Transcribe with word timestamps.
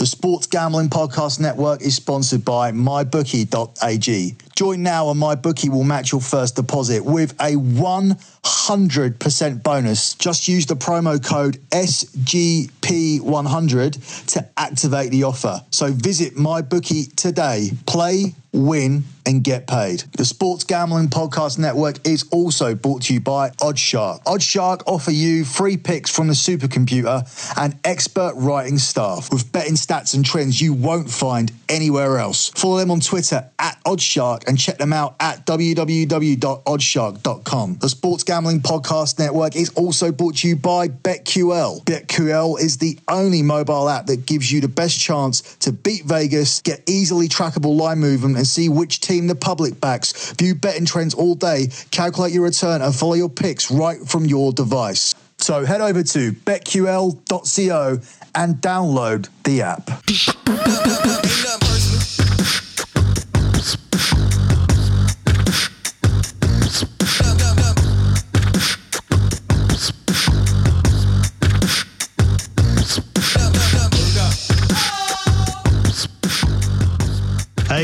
The 0.00 0.06
Sports 0.06 0.46
Gambling 0.46 0.88
Podcast 0.88 1.38
Network 1.40 1.82
is 1.82 1.94
sponsored 1.94 2.42
by 2.42 2.72
MyBookie.ag. 2.72 4.34
Join 4.56 4.82
now 4.82 5.10
and 5.10 5.20
MyBookie 5.20 5.68
will 5.68 5.84
match 5.84 6.12
your 6.12 6.22
first 6.22 6.56
deposit 6.56 7.04
with 7.04 7.32
a 7.32 7.56
100% 7.56 9.62
bonus. 9.62 10.14
Just 10.14 10.48
use 10.48 10.64
the 10.64 10.74
promo 10.74 11.22
code 11.22 11.58
SGP100 11.68 14.26
to 14.28 14.48
activate 14.56 15.10
the 15.10 15.24
offer. 15.24 15.62
So 15.70 15.92
visit 15.92 16.34
MyBookie 16.34 17.14
today. 17.16 17.68
Play, 17.84 18.34
win, 18.54 19.04
and 19.30 19.44
get 19.44 19.66
paid. 19.66 20.04
The 20.16 20.24
Sports 20.24 20.64
Gambling 20.64 21.08
Podcast 21.08 21.58
Network 21.58 22.06
is 22.06 22.24
also 22.30 22.74
brought 22.74 23.02
to 23.02 23.12
you 23.14 23.20
by 23.20 23.50
Oddshark. 23.50 24.24
Oddshark 24.24 24.82
offer 24.86 25.12
you 25.12 25.44
free 25.44 25.76
picks 25.76 26.10
from 26.10 26.26
the 26.26 26.34
supercomputer 26.34 27.22
and 27.56 27.78
expert 27.84 28.32
writing 28.36 28.78
staff 28.78 29.32
with 29.32 29.52
betting 29.52 29.74
stats 29.74 30.14
and 30.14 30.24
trends 30.24 30.60
you 30.60 30.74
won't 30.74 31.10
find 31.10 31.52
anywhere 31.68 32.18
else. 32.18 32.48
Follow 32.50 32.78
them 32.78 32.90
on 32.90 32.98
Twitter 33.00 33.48
at 33.58 33.78
Oddshark 33.84 34.48
and 34.48 34.58
check 34.58 34.78
them 34.78 34.92
out 34.92 35.14
at 35.20 35.46
www.oddshark.com. 35.46 37.76
The 37.80 37.88
Sports 37.88 38.24
Gambling 38.24 38.60
Podcast 38.60 39.18
Network 39.18 39.56
is 39.56 39.70
also 39.70 40.12
brought 40.12 40.36
to 40.38 40.48
you 40.48 40.56
by 40.56 40.88
BetQL. 40.88 41.84
BetQL 41.84 42.60
is 42.60 42.78
the 42.78 42.98
only 43.08 43.42
mobile 43.42 43.88
app 43.88 44.06
that 44.06 44.26
gives 44.26 44.50
you 44.50 44.60
the 44.60 44.68
best 44.68 44.98
chance 44.98 45.40
to 45.58 45.72
beat 45.72 46.04
Vegas, 46.04 46.60
get 46.60 46.82
easily 46.88 47.28
trackable 47.28 47.76
line 47.76 47.98
movement, 47.98 48.36
and 48.36 48.46
see 48.46 48.68
which 48.68 49.00
team 49.00 49.19
the 49.26 49.34
public 49.34 49.80
backs. 49.80 50.32
View 50.32 50.54
betting 50.54 50.84
trends 50.84 51.14
all 51.14 51.34
day, 51.34 51.68
calculate 51.90 52.32
your 52.32 52.44
return, 52.44 52.82
and 52.82 52.94
follow 52.94 53.14
your 53.14 53.28
picks 53.28 53.70
right 53.70 54.00
from 54.06 54.24
your 54.24 54.52
device. 54.52 55.14
So 55.38 55.64
head 55.64 55.80
over 55.80 56.02
to 56.02 56.32
betql.co 56.32 58.00
and 58.34 58.54
download 58.56 59.28
the 59.44 59.62
app. 59.62 59.90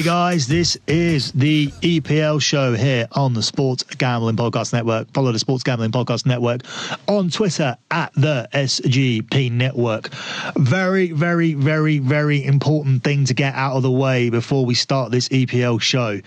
Guys, 0.07 0.47
this 0.47 0.79
is 0.87 1.33
the 1.33 1.67
EPL 1.83 2.41
show 2.41 2.75
here 2.75 3.09
on 3.11 3.35
the 3.35 3.43
Sports 3.43 3.83
Gambling 3.83 4.37
Podcast 4.37 4.73
Network. 4.73 5.13
Follow 5.13 5.33
the 5.33 5.39
Sports 5.41 5.65
Gambling 5.65 5.91
Podcast 5.91 6.27
Network 6.27 6.61
on 7.09 7.29
Twitter 7.29 7.77
at 7.91 8.13
the 8.15 8.49
SGP 8.55 9.51
Network. 9.51 10.11
Very, 10.59 11.11
very, 11.11 11.55
very, 11.55 11.99
very 11.99 12.45
important 12.45 13.03
thing 13.03 13.25
to 13.25 13.35
get 13.35 13.53
out 13.57 13.75
of 13.75 13.83
the 13.83 13.91
way 13.91 14.31
before 14.31 14.65
we 14.65 14.75
start 14.75 15.11
this 15.11 15.29
EPL 15.31 15.81
show. 15.81 16.21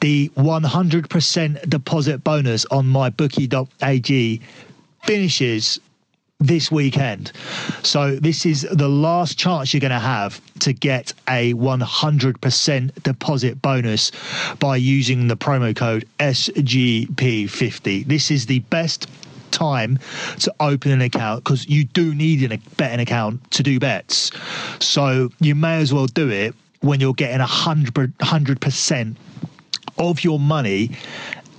The 0.00 0.28
100% 0.30 1.68
deposit 1.68 2.24
bonus 2.24 2.64
on 2.72 2.86
mybookie.ag 2.86 4.40
finishes 5.04 5.78
this 6.42 6.70
weekend. 6.70 7.32
So 7.82 8.16
this 8.16 8.44
is 8.44 8.62
the 8.70 8.88
last 8.88 9.38
chance 9.38 9.72
you're 9.72 9.80
going 9.80 9.90
to 9.90 9.98
have 9.98 10.40
to 10.60 10.72
get 10.72 11.12
a 11.28 11.54
100% 11.54 13.02
deposit 13.02 13.62
bonus 13.62 14.12
by 14.58 14.76
using 14.76 15.28
the 15.28 15.36
promo 15.36 15.74
code 15.74 16.06
SGP50. 16.18 18.06
This 18.06 18.30
is 18.30 18.46
the 18.46 18.60
best 18.60 19.08
time 19.50 19.98
to 20.40 20.52
open 20.60 20.90
an 20.90 21.02
account 21.02 21.44
because 21.44 21.68
you 21.68 21.84
do 21.84 22.14
need 22.14 22.50
a 22.50 22.58
betting 22.76 23.00
account 23.00 23.50
to 23.52 23.62
do 23.62 23.78
bets. 23.78 24.30
So 24.80 25.30
you 25.40 25.54
may 25.54 25.80
as 25.80 25.92
well 25.92 26.06
do 26.06 26.30
it 26.30 26.54
when 26.80 27.00
you're 27.00 27.14
getting 27.14 27.40
a 27.40 27.46
hundred 27.46 28.12
hundred 28.20 28.60
percent 28.60 29.16
of 29.98 30.24
your 30.24 30.40
money 30.40 30.90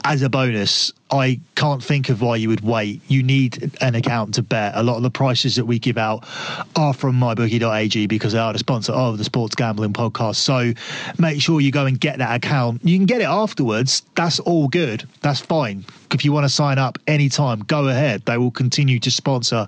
as 0.06 0.22
a 0.22 0.30
bonus, 0.30 0.92
I 1.12 1.40
can't 1.56 1.84
think 1.84 2.10
of 2.10 2.22
why 2.22 2.36
you 2.36 2.50
would 2.50 2.62
wait. 2.62 3.02
You 3.08 3.24
need 3.24 3.72
an 3.82 3.96
account 3.96 4.34
to 4.36 4.42
bet. 4.42 4.74
A 4.76 4.84
lot 4.84 4.98
of 4.98 5.04
the 5.04 5.10
prices 5.10 5.56
that 5.56 5.66
we 5.66 5.80
give 5.80 5.98
out 5.98 6.28
are 6.76 6.94
from 6.94 7.20
mybookie.ag 7.20 8.08
because 8.08 8.34
they 8.34 8.40
are 8.40 8.52
the 8.52 8.60
sponsor 8.60 8.92
of 8.92 9.18
the 9.18 9.24
Sports 9.24 9.56
Gambling 9.56 9.94
Podcast. 9.94 10.36
So 10.36 10.74
make 11.18 11.42
sure 11.42 11.62
you 11.62 11.72
go 11.72 11.86
and 11.86 12.00
get 12.00 12.18
that 12.18 12.36
account. 12.36 12.82
You 12.84 12.98
can 12.98 13.06
get 13.06 13.22
it 13.22 13.26
afterwards. 13.26 14.04
That's 14.16 14.40
all 14.40 14.68
good. 14.68 15.08
That's 15.22 15.40
fine. 15.40 15.86
If 16.12 16.26
you 16.26 16.34
want 16.34 16.46
to 16.46 16.50
sign 16.50 16.78
up 16.78 16.98
anytime, 17.08 17.60
go 17.60 17.88
ahead. 17.88 18.26
They 18.26 18.38
will 18.38 18.52
continue 18.52 19.00
to 19.00 19.12
sponsor 19.12 19.68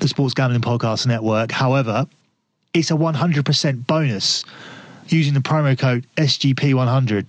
the 0.00 0.08
Sports 0.08 0.34
Gambling 0.34 0.62
Podcast 0.62 1.06
Network. 1.06 1.50
However, 1.50 2.06
it's 2.72 2.90
a 2.90 2.94
100% 2.94 3.86
bonus 3.86 4.44
using 5.08 5.34
the 5.34 5.40
promo 5.40 5.78
code 5.78 6.06
SGP100 6.16 7.26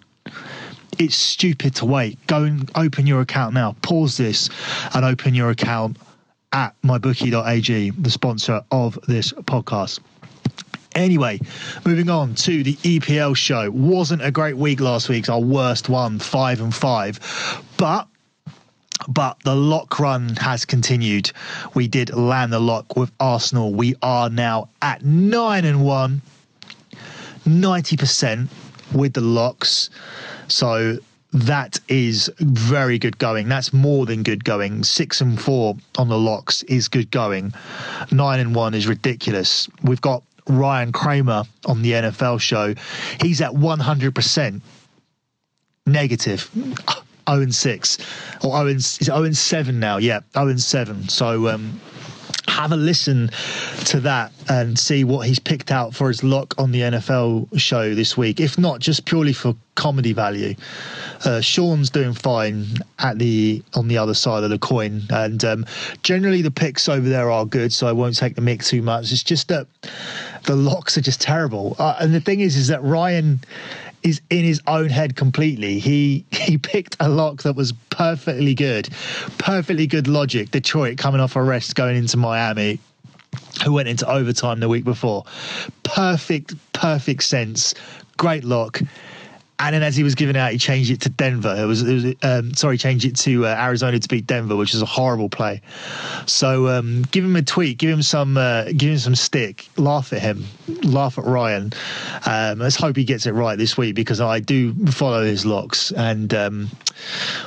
it's 0.97 1.15
stupid 1.15 1.75
to 1.75 1.85
wait. 1.85 2.25
Go 2.27 2.43
and 2.43 2.69
open 2.75 3.07
your 3.07 3.21
account 3.21 3.53
now. 3.53 3.75
Pause 3.81 4.17
this 4.17 4.49
and 4.93 5.05
open 5.05 5.33
your 5.33 5.49
account 5.49 5.97
at 6.51 6.73
mybookie.ag, 6.83 7.89
the 7.91 8.09
sponsor 8.09 8.61
of 8.71 8.97
this 9.07 9.33
podcast. 9.33 9.99
Anyway, 10.95 11.39
moving 11.85 12.09
on 12.09 12.33
to 12.35 12.63
the 12.63 12.75
EPL 12.75 13.35
show. 13.35 13.69
Wasn't 13.69 14.21
a 14.21 14.31
great 14.31 14.55
week 14.55 14.79
last 14.79 15.09
week. 15.09 15.19
It's 15.19 15.29
our 15.29 15.41
worst 15.41 15.89
one, 15.89 16.19
five 16.19 16.61
and 16.61 16.73
five. 16.73 17.19
But 17.77 18.07
but 19.09 19.37
the 19.43 19.55
lock 19.55 19.99
run 19.99 20.29
has 20.37 20.63
continued. 20.63 21.31
We 21.73 21.89
did 21.89 22.15
land 22.15 22.53
the 22.53 22.59
lock 22.59 22.95
with 22.95 23.11
Arsenal. 23.19 23.73
We 23.73 23.95
are 24.01 24.29
now 24.29 24.69
at 24.81 25.03
nine 25.03 25.65
and 25.65 25.83
one, 25.83 26.21
90% 27.45 28.47
with 28.95 29.13
the 29.13 29.21
locks. 29.21 29.89
So 30.47 30.97
that 31.33 31.79
is 31.89 32.31
very 32.39 32.97
good 32.97 33.17
going. 33.17 33.49
That's 33.49 33.73
more 33.73 34.05
than 34.05 34.23
good 34.23 34.43
going. 34.43 34.83
Six 34.83 35.21
and 35.21 35.39
four 35.39 35.75
on 35.97 36.07
the 36.07 36.17
locks 36.17 36.63
is 36.63 36.87
good 36.87 37.11
going. 37.11 37.53
Nine 38.11 38.39
and 38.39 38.55
one 38.55 38.73
is 38.73 38.87
ridiculous. 38.87 39.67
We've 39.83 40.01
got 40.01 40.23
Ryan 40.47 40.91
Kramer 40.91 41.43
on 41.65 41.81
the 41.81 41.91
NFL 41.91 42.39
show. 42.39 42.73
He's 43.21 43.41
at 43.41 43.51
100% 43.51 44.61
negative. 45.85 46.49
0 47.27 47.41
and 47.41 47.55
6 47.55 47.97
or 48.43 48.51
0 48.51 48.67
and, 48.67 48.75
is 48.75 48.99
0 49.03 49.23
and 49.23 49.35
7 49.35 49.79
now 49.79 49.97
yeah 49.97 50.19
0 50.33 50.49
and 50.49 50.61
7 50.61 51.09
so 51.09 51.47
um 51.47 51.79
have 52.55 52.71
a 52.71 52.77
listen 52.77 53.29
to 53.85 53.99
that 53.99 54.31
and 54.47 54.79
see 54.79 55.03
what 55.03 55.27
he's 55.27 55.39
picked 55.39 55.71
out 55.71 55.93
for 55.93 56.07
his 56.07 56.23
lock 56.23 56.55
on 56.57 56.71
the 56.71 56.81
NFL 56.81 57.59
show 57.59 57.93
this 57.93 58.15
week. 58.15 58.39
If 58.39 58.57
not, 58.57 58.79
just 58.79 59.05
purely 59.05 59.33
for 59.33 59.55
comedy 59.75 60.13
value. 60.13 60.55
Uh, 61.25 61.41
Sean's 61.41 61.89
doing 61.89 62.13
fine 62.13 62.65
at 62.99 63.19
the 63.19 63.61
on 63.73 63.89
the 63.89 63.97
other 63.97 64.13
side 64.13 64.43
of 64.43 64.49
the 64.49 64.57
coin, 64.57 65.01
and 65.09 65.43
um, 65.43 65.65
generally 66.01 66.41
the 66.41 66.51
picks 66.51 66.87
over 66.87 67.07
there 67.07 67.29
are 67.29 67.45
good, 67.45 67.73
so 67.73 67.87
I 67.87 67.91
won't 67.91 68.15
take 68.15 68.35
the 68.35 68.41
mix 68.41 68.69
too 68.69 68.81
much. 68.81 69.11
It's 69.11 69.23
just 69.23 69.49
that 69.49 69.67
the 70.43 70.55
locks 70.55 70.97
are 70.97 71.01
just 71.01 71.21
terrible, 71.21 71.75
uh, 71.77 71.97
and 71.99 72.13
the 72.13 72.21
thing 72.21 72.39
is, 72.39 72.55
is 72.55 72.67
that 72.69 72.81
Ryan 72.83 73.41
is 74.05 74.21
in 74.29 74.45
his 74.45 74.61
own 74.67 74.89
head 74.89 75.15
completely. 75.15 75.79
He 75.79 76.25
he 76.31 76.57
picked 76.59 76.95
a 76.99 77.09
lock 77.09 77.41
that 77.41 77.55
was 77.55 77.73
perfectly 77.89 78.53
good, 78.53 78.87
perfectly 79.39 79.87
good 79.87 80.07
logic. 80.07 80.51
Detroit 80.51 80.97
coming 80.97 81.19
off 81.19 81.35
a 81.35 81.41
rest 81.41 81.75
going 81.75 81.97
into 81.97 82.15
Miami, 82.15 82.79
who 83.63 83.73
went 83.73 83.89
into 83.89 84.07
overtime 84.07 84.59
the 84.59 84.69
week 84.69 84.83
before. 84.83 85.25
Perfect, 85.83 86.53
perfect 86.71 87.23
sense. 87.23 87.73
Great 88.17 88.43
lock. 88.43 88.79
And 89.57 89.73
then 89.73 89.83
as 89.83 89.95
he 89.95 90.03
was 90.03 90.15
giving 90.15 90.35
out, 90.35 90.51
he 90.51 90.57
changed 90.57 90.91
it 90.91 91.01
to 91.01 91.09
Denver. 91.09 91.55
It 91.57 91.65
was, 91.65 91.81
it 91.81 91.93
was 91.93 92.15
um, 92.23 92.53
sorry, 92.55 92.77
changed 92.77 93.05
it 93.05 93.15
to 93.17 93.45
uh, 93.45 93.55
Arizona 93.57 93.99
to 93.99 94.07
beat 94.07 94.27
Denver, 94.27 94.55
which 94.55 94.73
is 94.73 94.81
a 94.81 94.85
horrible 94.85 95.29
play. 95.29 95.61
So 96.25 96.67
um, 96.67 97.03
give 97.11 97.23
him 97.23 97.35
a 97.35 97.41
tweet, 97.41 97.77
give 97.77 97.89
him 97.89 98.01
some, 98.01 98.37
uh, 98.37 98.65
give 98.65 98.91
him 98.91 98.97
some 98.97 99.15
stick, 99.15 99.67
laugh 99.77 100.11
at 100.11 100.21
him, 100.21 100.43
laugh 100.83 101.17
at 101.17 101.25
Ryan. 101.25 101.71
Um, 102.25 102.59
let's 102.59 102.75
hope 102.75 102.97
he 102.97 103.05
gets 103.05 103.25
it 103.25 103.31
right 103.31 103.57
this 103.57 103.77
week 103.77 103.95
because 103.95 104.19
I 104.19 104.39
do 104.39 104.73
follow 104.87 105.23
his 105.23 105.45
locks 105.45 105.91
and 105.91 106.33
um, 106.33 106.69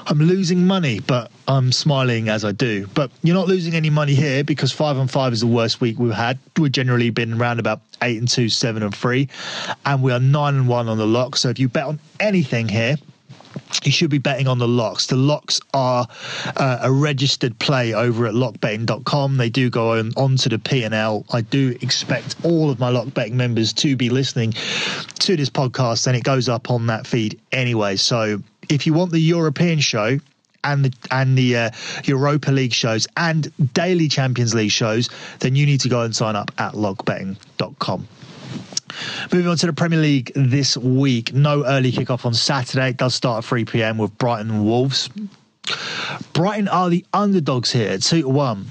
I'm 0.07 0.19
losing 0.19 0.67
money, 0.67 1.01
but 1.01 1.31
I'm 1.47 1.73
smiling 1.73 2.29
as 2.29 2.45
I 2.45 2.53
do. 2.53 2.87
But 2.95 3.11
you're 3.23 3.35
not 3.35 3.49
losing 3.49 3.75
any 3.75 3.91
money 3.91 4.15
here 4.15 4.45
because 4.45 4.73
five 4.73 4.97
and 4.97 5.11
five 5.11 5.33
is 5.33 5.41
the 5.41 5.47
worst 5.47 5.81
week 5.81 5.99
we've 5.99 6.13
had. 6.13 6.39
We've 6.59 6.73
generally 6.73 7.11
been 7.11 7.35
around 7.35 7.59
about 7.59 7.81
eight 8.03 8.19
and 8.19 8.29
two, 8.29 8.49
seven 8.49 8.83
and 8.83 8.95
three, 8.95 9.29
and 9.85 10.03
we 10.03 10.13
are 10.13 10.21
nine 10.21 10.55
and 10.55 10.69
one 10.69 10.89
on 10.89 10.99
the 10.99 11.07
lock. 11.07 11.37
So 11.37 11.49
if 11.49 11.59
you 11.59 11.69
bet 11.69 11.85
on 11.85 11.98
anything 12.21 12.69
here, 12.69 12.97
you 13.85 13.93
should 13.93 14.11
be 14.11 14.19
betting 14.19 14.49
on 14.49 14.59
the 14.59 14.69
locks. 14.69 15.07
The 15.07 15.17
locks 15.17 15.61
are 15.75 16.07
uh, 16.57 16.79
a 16.83 16.91
registered 16.91 17.59
play 17.59 17.95
over 17.95 18.27
at 18.27 18.35
lockbetting.com. 18.35 19.37
They 19.37 19.51
do 19.51 19.71
go 19.71 19.93
on 19.99 20.13
onto 20.17 20.49
the 20.49 20.59
P&L. 20.59 21.25
I 21.31 21.41
do 21.43 21.77
expect 21.81 22.37
all 22.45 22.71
of 22.71 22.79
my 22.79 22.89
lock 22.89 23.13
betting 23.15 23.37
members 23.37 23.73
to 23.75 23.97
be 23.97 24.11
listening 24.11 24.53
to 24.53 25.37
this 25.37 25.51
podcast 25.51 26.07
and 26.07 26.17
it 26.17 26.25
goes 26.25 26.49
up 26.49 26.71
on 26.71 26.87
that 26.87 27.07
feed 27.07 27.41
anyway. 27.53 27.97
So 27.97 28.43
if 28.69 28.87
you 28.87 28.95
want 28.95 29.13
the 29.13 29.21
European 29.21 29.81
show, 29.81 30.19
and 30.65 30.85
the 30.85 30.93
and 31.13 31.39
the 31.39 31.57
uh, 31.57 31.71
Europa 32.05 32.51
League 32.51 32.73
shows 32.73 33.07
and 33.17 33.53
daily 33.75 34.09
Champions 34.09 34.55
League 34.55 34.73
shows, 34.73 35.09
then 35.39 35.55
you 35.55 35.65
need 35.65 35.81
to 35.81 35.89
go 35.89 36.03
and 36.03 36.15
sign 36.15 36.35
up 36.35 36.51
at 36.59 36.73
lockbetting.com. 36.73 38.09
Moving 39.33 39.49
on 39.49 39.57
to 39.59 39.67
the 39.67 39.73
Premier 39.73 39.99
League 39.99 40.33
this 40.35 40.77
week. 40.77 41.33
No 41.33 41.65
early 41.65 41.93
kickoff 41.93 42.25
on 42.25 42.35
Saturday. 42.35 42.91
It 42.91 42.97
does 42.97 43.15
start 43.15 43.45
at 43.45 43.49
3 43.49 43.65
pm 43.65 43.99
with 43.99 44.17
Brighton 44.19 44.65
Wolves. 44.65 45.11
Brighton 46.33 46.69
are 46.69 46.89
the 46.89 47.05
underdogs 47.13 47.73
here, 47.73 47.99
2 47.99 48.23
to 48.23 48.29
1. 48.29 48.67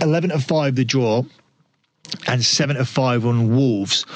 11 0.00 0.30
to 0.30 0.38
5 0.38 0.74
the 0.76 0.84
draw 0.84 1.24
and 2.26 2.44
7 2.44 2.76
to 2.76 2.84
5 2.84 3.26
on 3.26 3.56
Wolves. 3.56 4.06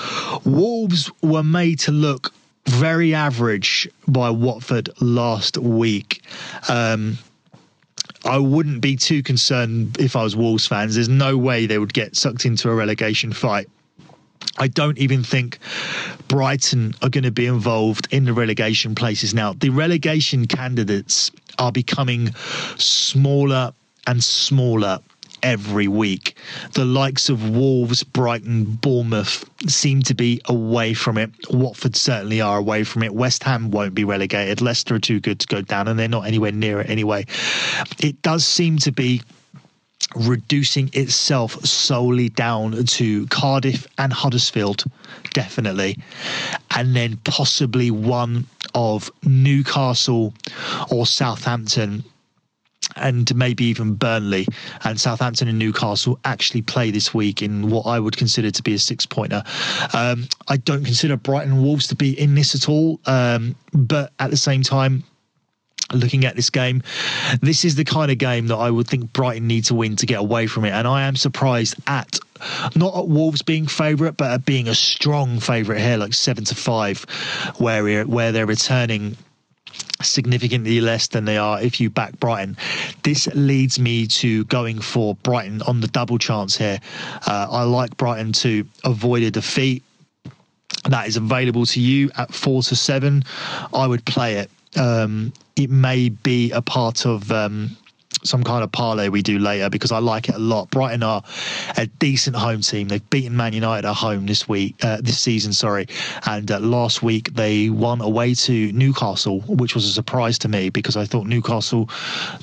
Wolves 0.44 1.10
were 1.22 1.42
made 1.42 1.80
to 1.80 1.92
look 1.92 2.32
very 2.66 3.14
average 3.14 3.88
by 4.06 4.30
Watford 4.30 4.88
last 5.00 5.58
week. 5.58 6.22
Um, 6.68 7.18
I 8.24 8.38
wouldn't 8.38 8.80
be 8.80 8.96
too 8.96 9.22
concerned 9.22 9.98
if 9.98 10.14
I 10.14 10.22
was 10.22 10.36
Wolves 10.36 10.66
fans. 10.66 10.94
There's 10.94 11.08
no 11.08 11.36
way 11.36 11.66
they 11.66 11.78
would 11.78 11.92
get 11.92 12.16
sucked 12.16 12.44
into 12.44 12.70
a 12.70 12.74
relegation 12.74 13.32
fight. 13.32 13.68
I 14.58 14.68
don't 14.68 14.98
even 14.98 15.22
think 15.22 15.58
Brighton 16.28 16.94
are 17.02 17.08
going 17.08 17.24
to 17.24 17.30
be 17.30 17.46
involved 17.46 18.08
in 18.10 18.24
the 18.24 18.32
relegation 18.32 18.94
places 18.94 19.34
now. 19.34 19.54
The 19.54 19.70
relegation 19.70 20.46
candidates 20.46 21.30
are 21.58 21.72
becoming 21.72 22.34
smaller 22.76 23.72
and 24.06 24.22
smaller 24.22 25.00
every 25.42 25.88
week. 25.88 26.36
The 26.74 26.84
likes 26.84 27.28
of 27.28 27.50
Wolves, 27.50 28.04
Brighton, 28.04 28.64
Bournemouth 28.64 29.48
seem 29.68 30.02
to 30.02 30.14
be 30.14 30.40
away 30.46 30.94
from 30.94 31.18
it. 31.18 31.30
Watford 31.50 31.96
certainly 31.96 32.40
are 32.40 32.58
away 32.58 32.84
from 32.84 33.02
it. 33.02 33.14
West 33.14 33.42
Ham 33.42 33.70
won't 33.70 33.94
be 33.94 34.04
relegated. 34.04 34.60
Leicester 34.60 34.94
are 34.94 35.00
too 35.00 35.20
good 35.20 35.40
to 35.40 35.46
go 35.46 35.60
down, 35.60 35.88
and 35.88 35.98
they're 35.98 36.08
not 36.08 36.26
anywhere 36.26 36.52
near 36.52 36.80
it 36.80 36.88
anyway. 36.88 37.26
It 37.98 38.22
does 38.22 38.46
seem 38.46 38.78
to 38.78 38.92
be 38.92 39.22
reducing 40.14 40.90
itself 40.92 41.52
solely 41.64 42.28
down 42.28 42.84
to 42.84 43.26
Cardiff 43.28 43.86
and 43.98 44.12
Huddersfield, 44.12 44.84
definitely, 45.32 45.98
and 46.76 46.94
then 46.94 47.16
possibly 47.24 47.90
one 47.90 48.46
of 48.74 49.10
Newcastle 49.24 50.34
or 50.90 51.06
Southampton 51.06 52.04
and 52.96 53.34
maybe 53.34 53.64
even 53.64 53.94
Burnley 53.94 54.46
and 54.84 55.00
Southampton 55.00 55.48
and 55.48 55.58
Newcastle 55.58 56.18
actually 56.24 56.62
play 56.62 56.90
this 56.90 57.14
week 57.14 57.42
in 57.42 57.70
what 57.70 57.86
I 57.86 57.98
would 57.98 58.16
consider 58.16 58.50
to 58.50 58.62
be 58.62 58.74
a 58.74 58.78
six 58.78 59.06
pointer. 59.06 59.42
Um, 59.94 60.28
I 60.48 60.58
don't 60.58 60.84
consider 60.84 61.16
Brighton 61.16 61.62
Wolves 61.62 61.86
to 61.88 61.94
be 61.94 62.18
in 62.18 62.34
this 62.34 62.54
at 62.54 62.68
all, 62.68 63.00
um, 63.06 63.54
but 63.72 64.12
at 64.18 64.30
the 64.30 64.36
same 64.36 64.62
time, 64.62 65.04
looking 65.94 66.24
at 66.24 66.36
this 66.36 66.50
game. 66.50 66.82
This 67.40 67.64
is 67.64 67.74
the 67.74 67.84
kind 67.84 68.10
of 68.10 68.18
game 68.18 68.48
that 68.48 68.56
I 68.56 68.70
would 68.70 68.86
think 68.86 69.12
Brighton 69.12 69.46
need 69.46 69.64
to 69.66 69.74
win 69.74 69.96
to 69.96 70.06
get 70.06 70.20
away 70.20 70.46
from 70.46 70.64
it. 70.64 70.70
And 70.70 70.86
I 70.86 71.02
am 71.02 71.16
surprised 71.16 71.76
at 71.86 72.18
not 72.74 72.96
at 72.96 73.08
Wolves 73.08 73.42
being 73.42 73.66
favourite, 73.66 74.16
but 74.16 74.30
at 74.32 74.44
being 74.44 74.68
a 74.68 74.74
strong 74.74 75.38
favourite 75.38 75.80
here, 75.80 75.96
like 75.96 76.14
seven 76.14 76.44
to 76.44 76.54
five, 76.54 77.04
where 77.58 78.04
where 78.04 78.32
they're 78.32 78.46
returning 78.46 79.16
significantly 80.02 80.80
less 80.80 81.06
than 81.08 81.24
they 81.24 81.36
are 81.36 81.60
if 81.60 81.80
you 81.80 81.90
back 81.90 82.18
Brighton. 82.18 82.56
This 83.02 83.26
leads 83.34 83.78
me 83.78 84.06
to 84.08 84.44
going 84.46 84.80
for 84.80 85.14
Brighton 85.16 85.62
on 85.62 85.80
the 85.80 85.86
double 85.88 86.18
chance 86.18 86.56
here. 86.56 86.80
Uh, 87.26 87.46
I 87.50 87.62
like 87.62 87.96
Brighton 87.96 88.32
to 88.32 88.66
avoid 88.84 89.22
a 89.22 89.30
defeat. 89.30 89.82
That 90.88 91.06
is 91.06 91.16
available 91.16 91.66
to 91.66 91.80
you 91.80 92.10
at 92.16 92.34
four 92.34 92.62
to 92.64 92.76
seven. 92.76 93.24
I 93.72 93.86
would 93.86 94.04
play 94.04 94.36
it. 94.36 94.50
Um, 94.76 95.32
it 95.56 95.70
may 95.70 96.08
be 96.08 96.50
a 96.50 96.62
part 96.62 97.04
of 97.04 97.30
um, 97.30 97.76
some 98.24 98.44
kind 98.44 98.62
of 98.62 98.70
parlay 98.70 99.08
we 99.08 99.22
do 99.22 99.38
later 99.38 99.68
because 99.68 99.92
I 99.92 99.98
like 99.98 100.28
it 100.28 100.34
a 100.34 100.38
lot. 100.38 100.70
Brighton 100.70 101.02
are 101.02 101.22
a 101.76 101.86
decent 101.86 102.36
home 102.36 102.60
team. 102.60 102.88
They've 102.88 103.10
beaten 103.10 103.36
Man 103.36 103.52
United 103.52 103.86
at 103.86 103.94
home 103.94 104.26
this 104.26 104.48
week, 104.48 104.76
uh, 104.82 104.98
this 105.00 105.18
season, 105.18 105.52
sorry. 105.52 105.86
And 106.26 106.50
uh, 106.50 106.60
last 106.60 107.02
week 107.02 107.34
they 107.34 107.70
won 107.70 108.00
away 108.00 108.34
to 108.34 108.72
Newcastle, 108.72 109.40
which 109.40 109.74
was 109.74 109.84
a 109.84 109.92
surprise 109.92 110.38
to 110.40 110.48
me 110.48 110.70
because 110.70 110.96
I 110.96 111.04
thought 111.04 111.26
Newcastle 111.26 111.90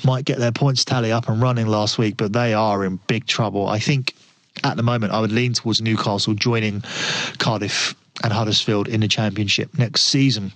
might 0.04 0.24
get 0.24 0.38
their 0.38 0.52
points 0.52 0.84
tally 0.84 1.12
up 1.12 1.28
and 1.28 1.40
running 1.40 1.66
last 1.66 1.98
week, 1.98 2.16
but 2.16 2.32
they 2.32 2.54
are 2.54 2.84
in 2.84 2.98
big 3.06 3.26
trouble. 3.26 3.68
I 3.68 3.78
think 3.78 4.14
at 4.64 4.76
the 4.76 4.82
moment 4.82 5.12
I 5.12 5.20
would 5.20 5.32
lean 5.32 5.54
towards 5.54 5.80
Newcastle 5.80 6.34
joining 6.34 6.82
Cardiff 7.38 7.94
and 8.22 8.32
Huddersfield 8.32 8.88
in 8.88 9.00
the 9.00 9.08
Championship 9.08 9.76
next 9.78 10.02
season. 10.02 10.52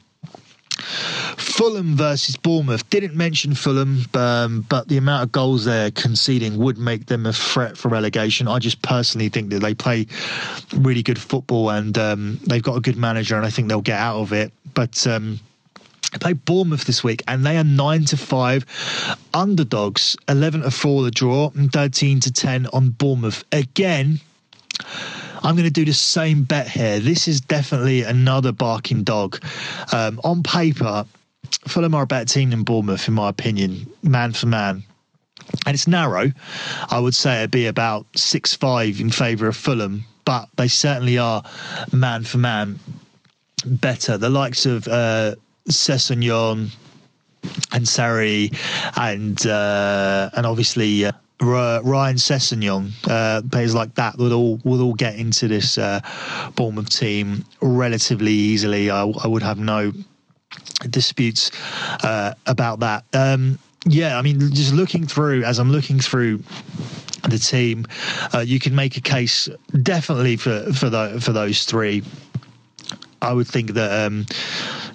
Fulham 0.77 1.97
versus 1.97 2.37
Bournemouth. 2.37 2.89
Didn't 2.91 3.15
mention 3.15 3.55
Fulham, 3.55 4.05
um, 4.15 4.63
but 4.69 4.89
the 4.89 4.97
amount 4.97 5.23
of 5.23 5.33
goals 5.33 5.65
they're 5.65 5.91
conceding 5.91 6.59
would 6.59 6.79
make 6.79 7.07
them 7.07 7.27
a 7.27 7.33
threat 7.33 7.77
for 7.77 7.89
relegation. 7.89 8.49
I 8.49 8.59
just 8.59 8.83
personally 8.83 9.29
think 9.29 9.51
that 9.51 9.61
they 9.61 9.75
play 9.75 10.07
really 10.75 11.03
good 11.03 11.19
football 11.19 11.71
and 11.71 11.97
um, 11.97 12.41
they've 12.47 12.63
got 12.63 12.77
a 12.77 12.81
good 12.81 12.97
manager, 12.97 13.37
and 13.37 13.47
I 13.47 13.51
think 13.51 13.69
they'll 13.69 13.81
get 13.81 13.99
out 13.99 14.17
of 14.17 14.33
it. 14.33 14.53
But 14.75 15.07
um, 15.07 15.39
play 16.21 16.33
Bournemouth 16.33 16.85
this 16.85 17.05
week, 17.05 17.23
and 17.29 17.45
they 17.47 17.57
are 17.57 17.65
nine 17.65 18.05
to 18.07 18.17
five 18.17 18.67
underdogs, 19.33 20.17
eleven 20.29 20.63
to 20.63 20.71
four 20.71 21.03
the 21.03 21.11
draw, 21.11 21.51
and 21.55 21.73
thirteen 21.73 22.21
to 22.21 22.33
ten 22.33 22.67
on 22.73 22.91
Bournemouth. 22.91 23.45
Again, 23.53 24.21
I'm 25.45 25.57
going 25.57 25.65
to 25.65 25.71
do 25.71 25.85
the 25.85 25.93
same 25.93 26.43
bet 26.45 26.69
here. 26.69 26.99
This 26.99 27.29
is 27.29 27.41
definitely 27.43 28.03
another 28.03 28.51
barking 28.51 29.05
dog. 29.05 29.45
Um, 29.93 30.19
on 30.25 30.43
paper, 30.43 31.05
Fulham 31.69 31.95
are 31.95 32.05
a 32.05 32.07
better 32.07 32.25
team 32.25 32.51
than 32.51 32.63
Bournemouth, 32.63 33.07
in 33.07 33.15
my 33.15 33.29
opinion, 33.29 33.87
man 34.03 34.33
for 34.33 34.47
man. 34.47 34.83
And 35.67 35.75
it's 35.75 35.87
narrow. 35.87 36.33
I 36.89 36.99
would 36.99 37.15
say 37.15 37.39
it'd 37.39 37.51
be 37.51 37.67
about 37.67 38.07
6 38.17 38.55
5 38.55 39.01
in 39.01 39.11
favour 39.11 39.47
of 39.47 39.57
Fulham, 39.57 40.07
but 40.25 40.49
they 40.57 40.69
certainly 40.69 41.19
are 41.19 41.43
man 41.93 42.25
for 42.25 42.39
man 42.39 42.79
better. 43.67 44.17
The 44.17 44.31
likes 44.31 44.65
of 44.65 44.89
uh, 44.89 45.35
and 47.73 47.87
Seri 47.87 48.51
and 48.97 49.47
uh, 49.47 50.31
and 50.35 50.47
obviously 50.47 51.05
uh, 51.05 51.13
Ryan 51.45 52.17
Sessegnon, 52.17 52.93
uh, 53.09 53.43
players 53.51 53.75
like 53.75 53.95
that 53.95 54.19
would 54.19 54.33
all 54.33 54.61
would 54.65 54.81
all 54.81 54.95
get 54.95 55.17
into 55.17 55.49
this 55.49 55.79
uh, 55.79 56.01
Bournemouth 56.57 56.91
team 56.91 57.45
relatively 57.61 58.33
easily. 58.33 58.91
I, 58.91 59.05
I 59.05 59.27
would 59.27 59.43
have 59.43 59.59
no 59.59 59.93
disputes 60.91 61.51
uh, 62.03 62.35
about 62.47 62.81
that. 62.81 63.05
Um, 63.13 63.59
yeah, 63.87 64.19
I 64.19 64.23
mean, 64.23 64.41
just 64.41 64.73
looking 64.73 65.07
through 65.07 65.45
as 65.45 65.59
I'm 65.59 65.71
looking 65.71 65.99
through 65.99 66.43
the 67.29 67.39
team, 67.39 67.87
uh, 68.33 68.41
you 68.41 68.59
can 68.59 68.75
make 68.75 68.97
a 68.97 69.01
case 69.01 69.49
definitely 69.83 70.37
for 70.37 70.73
for 70.73 70.91
the, 70.91 71.21
for 71.21 71.33
those 71.33 71.65
three. 71.65 72.03
I 73.23 73.33
would 73.33 73.47
think 73.47 73.73
that 73.73 74.07
um, 74.07 74.27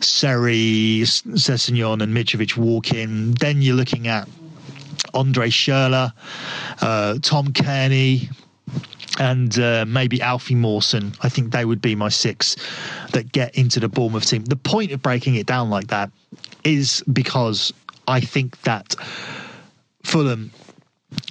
Seri, 0.01 1.01
and 1.01 2.13
Mitrovic 2.13 2.57
walk 2.57 2.93
in. 2.93 3.31
Then 3.33 3.61
you're 3.61 3.75
looking 3.75 4.07
at 4.07 4.27
Andre 5.13 5.49
Schürrle, 5.49 6.11
uh, 6.81 7.17
Tom 7.21 7.47
Cairney, 7.47 8.29
and 9.19 9.57
uh, 9.59 9.85
maybe 9.87 10.21
Alfie 10.21 10.55
Mawson. 10.55 11.13
I 11.21 11.29
think 11.29 11.51
they 11.51 11.65
would 11.65 11.81
be 11.81 11.95
my 11.95 12.09
six 12.09 12.55
that 13.11 13.31
get 13.31 13.55
into 13.55 13.79
the 13.79 13.89
Bournemouth 13.89 14.25
team. 14.25 14.45
The 14.45 14.55
point 14.55 14.91
of 14.91 15.01
breaking 15.01 15.35
it 15.35 15.45
down 15.45 15.69
like 15.69 15.87
that 15.87 16.11
is 16.63 17.03
because 17.11 17.73
I 18.07 18.19
think 18.21 18.61
that 18.61 18.95
Fulham 20.03 20.51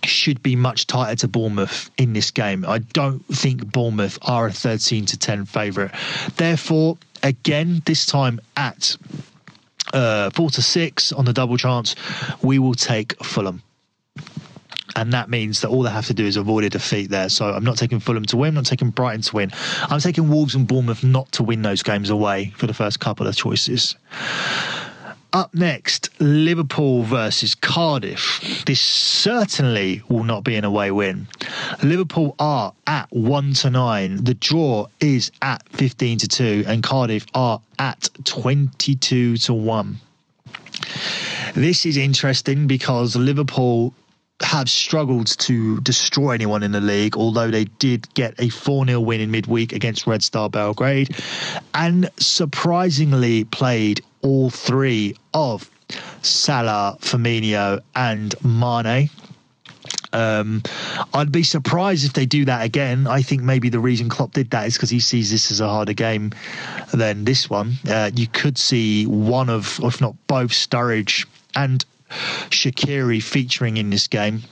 should 0.05 0.43
be 0.43 0.57
much 0.57 0.87
tighter 0.87 1.17
to 1.17 1.29
Bournemouth 1.29 1.91
in 1.97 2.13
this 2.13 2.31
game. 2.31 2.65
I 2.67 2.79
don't 2.79 3.25
think 3.27 3.71
Bournemouth 3.73 4.19
are 4.23 4.47
a 4.47 4.53
13 4.53 5.07
to 5.07 5.17
10 5.17 5.45
favourite. 5.45 5.93
Therefore, 6.37 6.99
again, 7.23 7.83
this 7.87 8.07
time 8.07 8.41
at 8.57 8.97
uh, 9.93 10.31
four 10.31 10.51
to 10.51 10.63
six 10.63 11.13
on 11.13 11.25
the 11.25 11.33
double 11.33 11.57
chance, 11.57 11.95
we 12.43 12.59
will 12.59 12.75
take 12.75 13.17
Fulham 13.25 13.63
and 14.99 15.13
that 15.13 15.31
means 15.31 15.61
that 15.61 15.69
all 15.69 15.83
they 15.83 15.91
have 15.91 16.07
to 16.07 16.15
do 16.15 16.27
is 16.27 16.37
avoid 16.37 16.65
a 16.65 16.69
defeat 16.69 17.11
there. 17.11 17.29
So 17.29 17.47
I'm 17.47 17.65
not 17.65 17.77
taking 17.77 18.01
Fulham 18.01 18.25
to 18.27 18.37
win, 18.37 18.49
I'm 18.49 18.55
not 18.55 18.67
taking 18.67 18.91
Brighton 18.91 19.23
to 19.23 19.37
win. 19.37 19.53
I'm 19.83 20.01
taking 20.01 20.29
Wolves 20.29 20.55
and 20.55 20.67
Bournemouth 20.67 21.05
not 21.05 21.31
to 21.33 21.43
win 21.45 21.63
those 21.63 21.83
games 21.83 22.11
away 22.11 22.53
for 22.57 22.67
the 22.67 22.75
first 22.75 22.99
couple 22.99 23.27
of 23.27 23.37
choices. 23.37 23.95
Up 25.33 25.53
next, 25.53 26.09
Liverpool 26.21 27.03
versus 27.03 27.55
Cardiff. 27.55 28.63
This 28.65 28.81
certainly 28.81 30.03
will 30.09 30.25
not 30.25 30.43
be 30.43 30.57
an 30.57 30.65
away 30.65 30.91
win. 30.91 31.29
Liverpool 31.83 32.35
are 32.39 32.73
at 32.87 33.13
1 33.13 33.53
to 33.55 33.69
9. 33.69 34.25
The 34.25 34.33
draw 34.33 34.87
is 35.01 35.31
at 35.43 35.69
15 35.69 36.19
to 36.21 36.29
2 36.29 36.65
and 36.67 36.83
Cardiff 36.83 37.27
are 37.35 37.61
at 37.79 38.09
22 38.25 39.37
to 39.37 39.53
1. 39.53 40.01
This 41.55 41.85
is 41.85 41.99
interesting 41.99 42.67
because 42.67 43.15
Liverpool 43.15 43.93
have 44.43 44.71
struggled 44.71 45.27
to 45.39 45.81
destroy 45.81 46.31
anyone 46.31 46.63
in 46.63 46.73
the 46.73 46.81
league, 46.81 47.17
although 47.17 47.51
they 47.51 47.65
did 47.65 48.13
get 48.15 48.35
a 48.39 48.49
4 48.49 48.87
0 48.87 49.01
win 49.01 49.21
in 49.21 49.31
midweek 49.31 49.73
against 49.73 50.07
Red 50.07 50.23
Star 50.23 50.49
Belgrade, 50.49 51.17
and 51.75 52.11
surprisingly 52.19 53.45
played 53.45 54.03
all 54.23 54.51
three 54.51 55.17
of 55.35 55.71
Salah, 56.23 56.97
Firmino, 57.01 57.81
and 57.95 58.35
Mane. 58.45 59.11
Um, 60.13 60.63
I'd 61.13 61.33
be 61.33 61.43
surprised 61.43 62.07
if 62.07 62.15
they 62.15 62.27
do 62.27 62.45
that 62.47 62.65
again. 62.65 63.07
I 63.07 63.23
think 63.23 63.43
maybe 63.43 63.69
the 63.69 63.81
reason 63.81 64.09
Klopp 64.09 64.33
did 64.33 64.51
that 64.51 64.67
is 64.67 64.75
because 64.75 64.91
he 64.91 65.01
sees 65.01 65.31
this 65.31 65.51
as 65.51 65.61
a 65.61 65.69
harder 65.69 65.93
game 65.93 66.33
than 66.95 67.25
this 67.25 67.51
one. 67.51 67.75
Uh, 67.89 68.11
you 68.15 68.27
could 68.27 68.57
see 68.57 69.07
one 69.07 69.51
of, 69.51 69.79
if 69.83 70.01
not 70.01 70.15
both, 70.27 70.51
Sturridge 70.51 71.27
and 71.55 71.85
Shaqiri 72.09 73.23
featuring 73.23 73.77
in 73.77 73.91
this 73.91 74.09
game. 74.09 74.43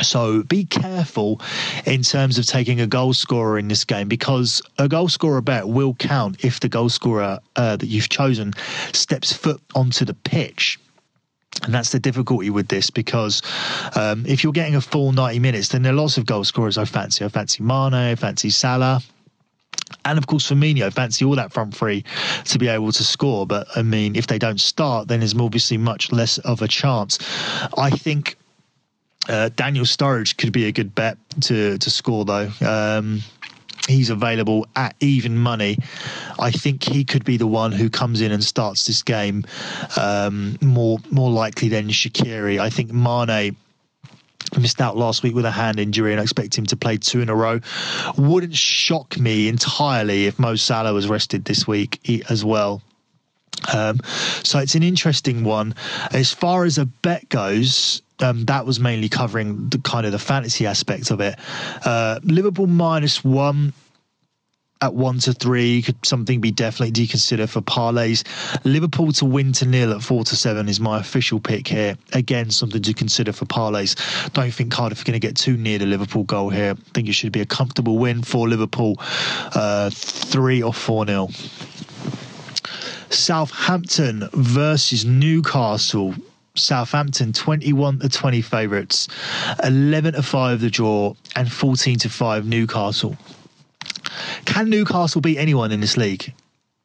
So 0.00 0.42
be 0.42 0.64
careful 0.64 1.40
in 1.84 2.02
terms 2.02 2.38
of 2.38 2.46
taking 2.46 2.80
a 2.80 2.86
goal 2.86 3.12
scorer 3.12 3.58
in 3.58 3.68
this 3.68 3.84
game 3.84 4.08
because 4.08 4.62
a 4.78 4.88
goal 4.88 5.08
scorer 5.08 5.40
bet 5.42 5.68
will 5.68 5.94
count 5.94 6.44
if 6.44 6.60
the 6.60 6.68
goal 6.68 6.88
scorer 6.88 7.40
uh, 7.56 7.76
that 7.76 7.86
you've 7.86 8.08
chosen 8.08 8.52
steps 8.92 9.32
foot 9.32 9.60
onto 9.74 10.04
the 10.04 10.14
pitch. 10.14 10.78
And 11.62 11.74
that's 11.74 11.92
the 11.92 12.00
difficulty 12.00 12.48
with 12.48 12.68
this 12.68 12.90
because 12.90 13.42
um, 13.94 14.24
if 14.26 14.42
you're 14.42 14.54
getting 14.54 14.74
a 14.74 14.80
full 14.80 15.12
90 15.12 15.38
minutes, 15.38 15.68
then 15.68 15.82
there 15.82 15.92
are 15.92 15.96
lots 15.96 16.16
of 16.16 16.26
goal 16.26 16.44
scorers 16.44 16.78
I 16.78 16.86
fancy. 16.86 17.24
I 17.24 17.28
fancy 17.28 17.62
Mane, 17.62 17.94
I 17.94 18.14
fancy 18.14 18.50
Salah. 18.50 19.02
And 20.04 20.18
of 20.18 20.26
course, 20.26 20.50
Firmino 20.50 20.92
fancy 20.92 21.24
all 21.24 21.36
that 21.36 21.52
front 21.52 21.74
three 21.74 22.04
to 22.44 22.58
be 22.58 22.68
able 22.68 22.92
to 22.92 23.04
score. 23.04 23.46
But 23.46 23.66
I 23.76 23.82
mean, 23.82 24.16
if 24.16 24.26
they 24.26 24.38
don't 24.38 24.60
start, 24.60 25.08
then 25.08 25.20
there's 25.20 25.36
obviously 25.36 25.78
much 25.78 26.12
less 26.12 26.38
of 26.38 26.62
a 26.62 26.68
chance. 26.68 27.18
I 27.76 27.90
think 27.90 28.36
uh, 29.28 29.50
Daniel 29.54 29.84
Sturridge 29.84 30.36
could 30.36 30.52
be 30.52 30.66
a 30.66 30.72
good 30.72 30.94
bet 30.94 31.18
to 31.42 31.78
to 31.78 31.90
score 31.90 32.24
though. 32.24 32.50
Um, 32.60 33.22
he's 33.88 34.10
available 34.10 34.66
at 34.76 34.94
even 35.00 35.36
money. 35.36 35.78
I 36.38 36.50
think 36.50 36.82
he 36.82 37.04
could 37.04 37.24
be 37.24 37.36
the 37.36 37.46
one 37.46 37.72
who 37.72 37.90
comes 37.90 38.20
in 38.20 38.32
and 38.32 38.42
starts 38.42 38.86
this 38.86 39.02
game 39.02 39.44
um, 40.00 40.58
more 40.60 40.98
more 41.10 41.30
likely 41.30 41.68
than 41.68 41.88
Shaqiri. 41.88 42.58
I 42.58 42.70
think 42.70 42.92
Mane 42.92 43.56
missed 44.58 44.80
out 44.80 44.96
last 44.96 45.22
week 45.22 45.34
with 45.34 45.44
a 45.44 45.50
hand 45.50 45.78
injury 45.78 46.12
and 46.12 46.20
I 46.20 46.24
expect 46.24 46.56
him 46.56 46.66
to 46.66 46.76
play 46.76 46.96
two 46.96 47.20
in 47.20 47.28
a 47.28 47.34
row. 47.34 47.60
Wouldn't 48.16 48.56
shock 48.56 49.18
me 49.18 49.48
entirely 49.48 50.26
if 50.26 50.38
Mo 50.38 50.56
Salah 50.56 50.92
was 50.92 51.08
rested 51.08 51.44
this 51.44 51.66
week 51.66 52.00
as 52.30 52.44
well. 52.44 52.82
Um, 53.72 54.00
so 54.42 54.58
it's 54.58 54.74
an 54.74 54.82
interesting 54.82 55.44
one. 55.44 55.74
As 56.12 56.32
far 56.32 56.64
as 56.64 56.78
a 56.78 56.86
bet 56.86 57.28
goes, 57.28 58.02
um, 58.20 58.44
that 58.46 58.66
was 58.66 58.80
mainly 58.80 59.08
covering 59.08 59.68
the 59.68 59.78
kind 59.78 60.06
of 60.06 60.12
the 60.12 60.18
fantasy 60.18 60.66
aspect 60.66 61.10
of 61.10 61.20
it. 61.20 61.38
Uh, 61.84 62.20
Liverpool 62.22 62.66
minus 62.66 63.24
one 63.24 63.72
at 64.82 64.94
one 64.94 65.18
to 65.20 65.32
three 65.32 65.80
could 65.80 66.04
something 66.04 66.40
be 66.40 66.50
definitely 66.50 67.06
consider 67.06 67.46
for 67.46 67.62
parlays. 67.62 68.24
Liverpool 68.64 69.12
to 69.12 69.24
win 69.24 69.52
to 69.52 69.64
nil 69.64 69.92
at 69.92 70.02
four 70.02 70.24
to 70.24 70.36
seven 70.36 70.68
is 70.68 70.80
my 70.80 70.98
official 70.98 71.38
pick 71.38 71.68
here. 71.68 71.96
Again, 72.12 72.50
something 72.50 72.82
to 72.82 72.92
consider 72.92 73.32
for 73.32 73.46
parlays. 73.46 73.94
Don't 74.32 74.52
think 74.52 74.72
Cardiff 74.72 75.00
are 75.00 75.04
going 75.04 75.12
to 75.12 75.20
get 75.20 75.36
too 75.36 75.56
near 75.56 75.78
the 75.78 75.86
Liverpool 75.86 76.24
goal 76.24 76.50
here. 76.50 76.72
I 76.72 76.90
think 76.92 77.08
it 77.08 77.12
should 77.12 77.32
be 77.32 77.40
a 77.40 77.46
comfortable 77.46 77.96
win 77.96 78.22
for 78.22 78.48
Liverpool, 78.48 78.96
uh, 79.54 79.90
three 79.90 80.62
or 80.62 80.74
four 80.74 81.04
nil. 81.04 81.30
Southampton 83.08 84.28
versus 84.32 85.04
Newcastle. 85.04 86.14
Southampton 86.54 87.32
21 87.32 88.00
to 88.00 88.10
20 88.10 88.42
favourites, 88.42 89.08
11 89.64 90.12
to 90.14 90.22
5 90.22 90.60
the 90.60 90.68
draw, 90.68 91.14
and 91.34 91.50
14 91.50 91.98
to 92.00 92.10
5 92.10 92.46
Newcastle. 92.46 93.16
Can 94.44 94.70
Newcastle 94.70 95.20
beat 95.20 95.38
anyone 95.38 95.72
in 95.72 95.80
this 95.80 95.96
league? 95.96 96.32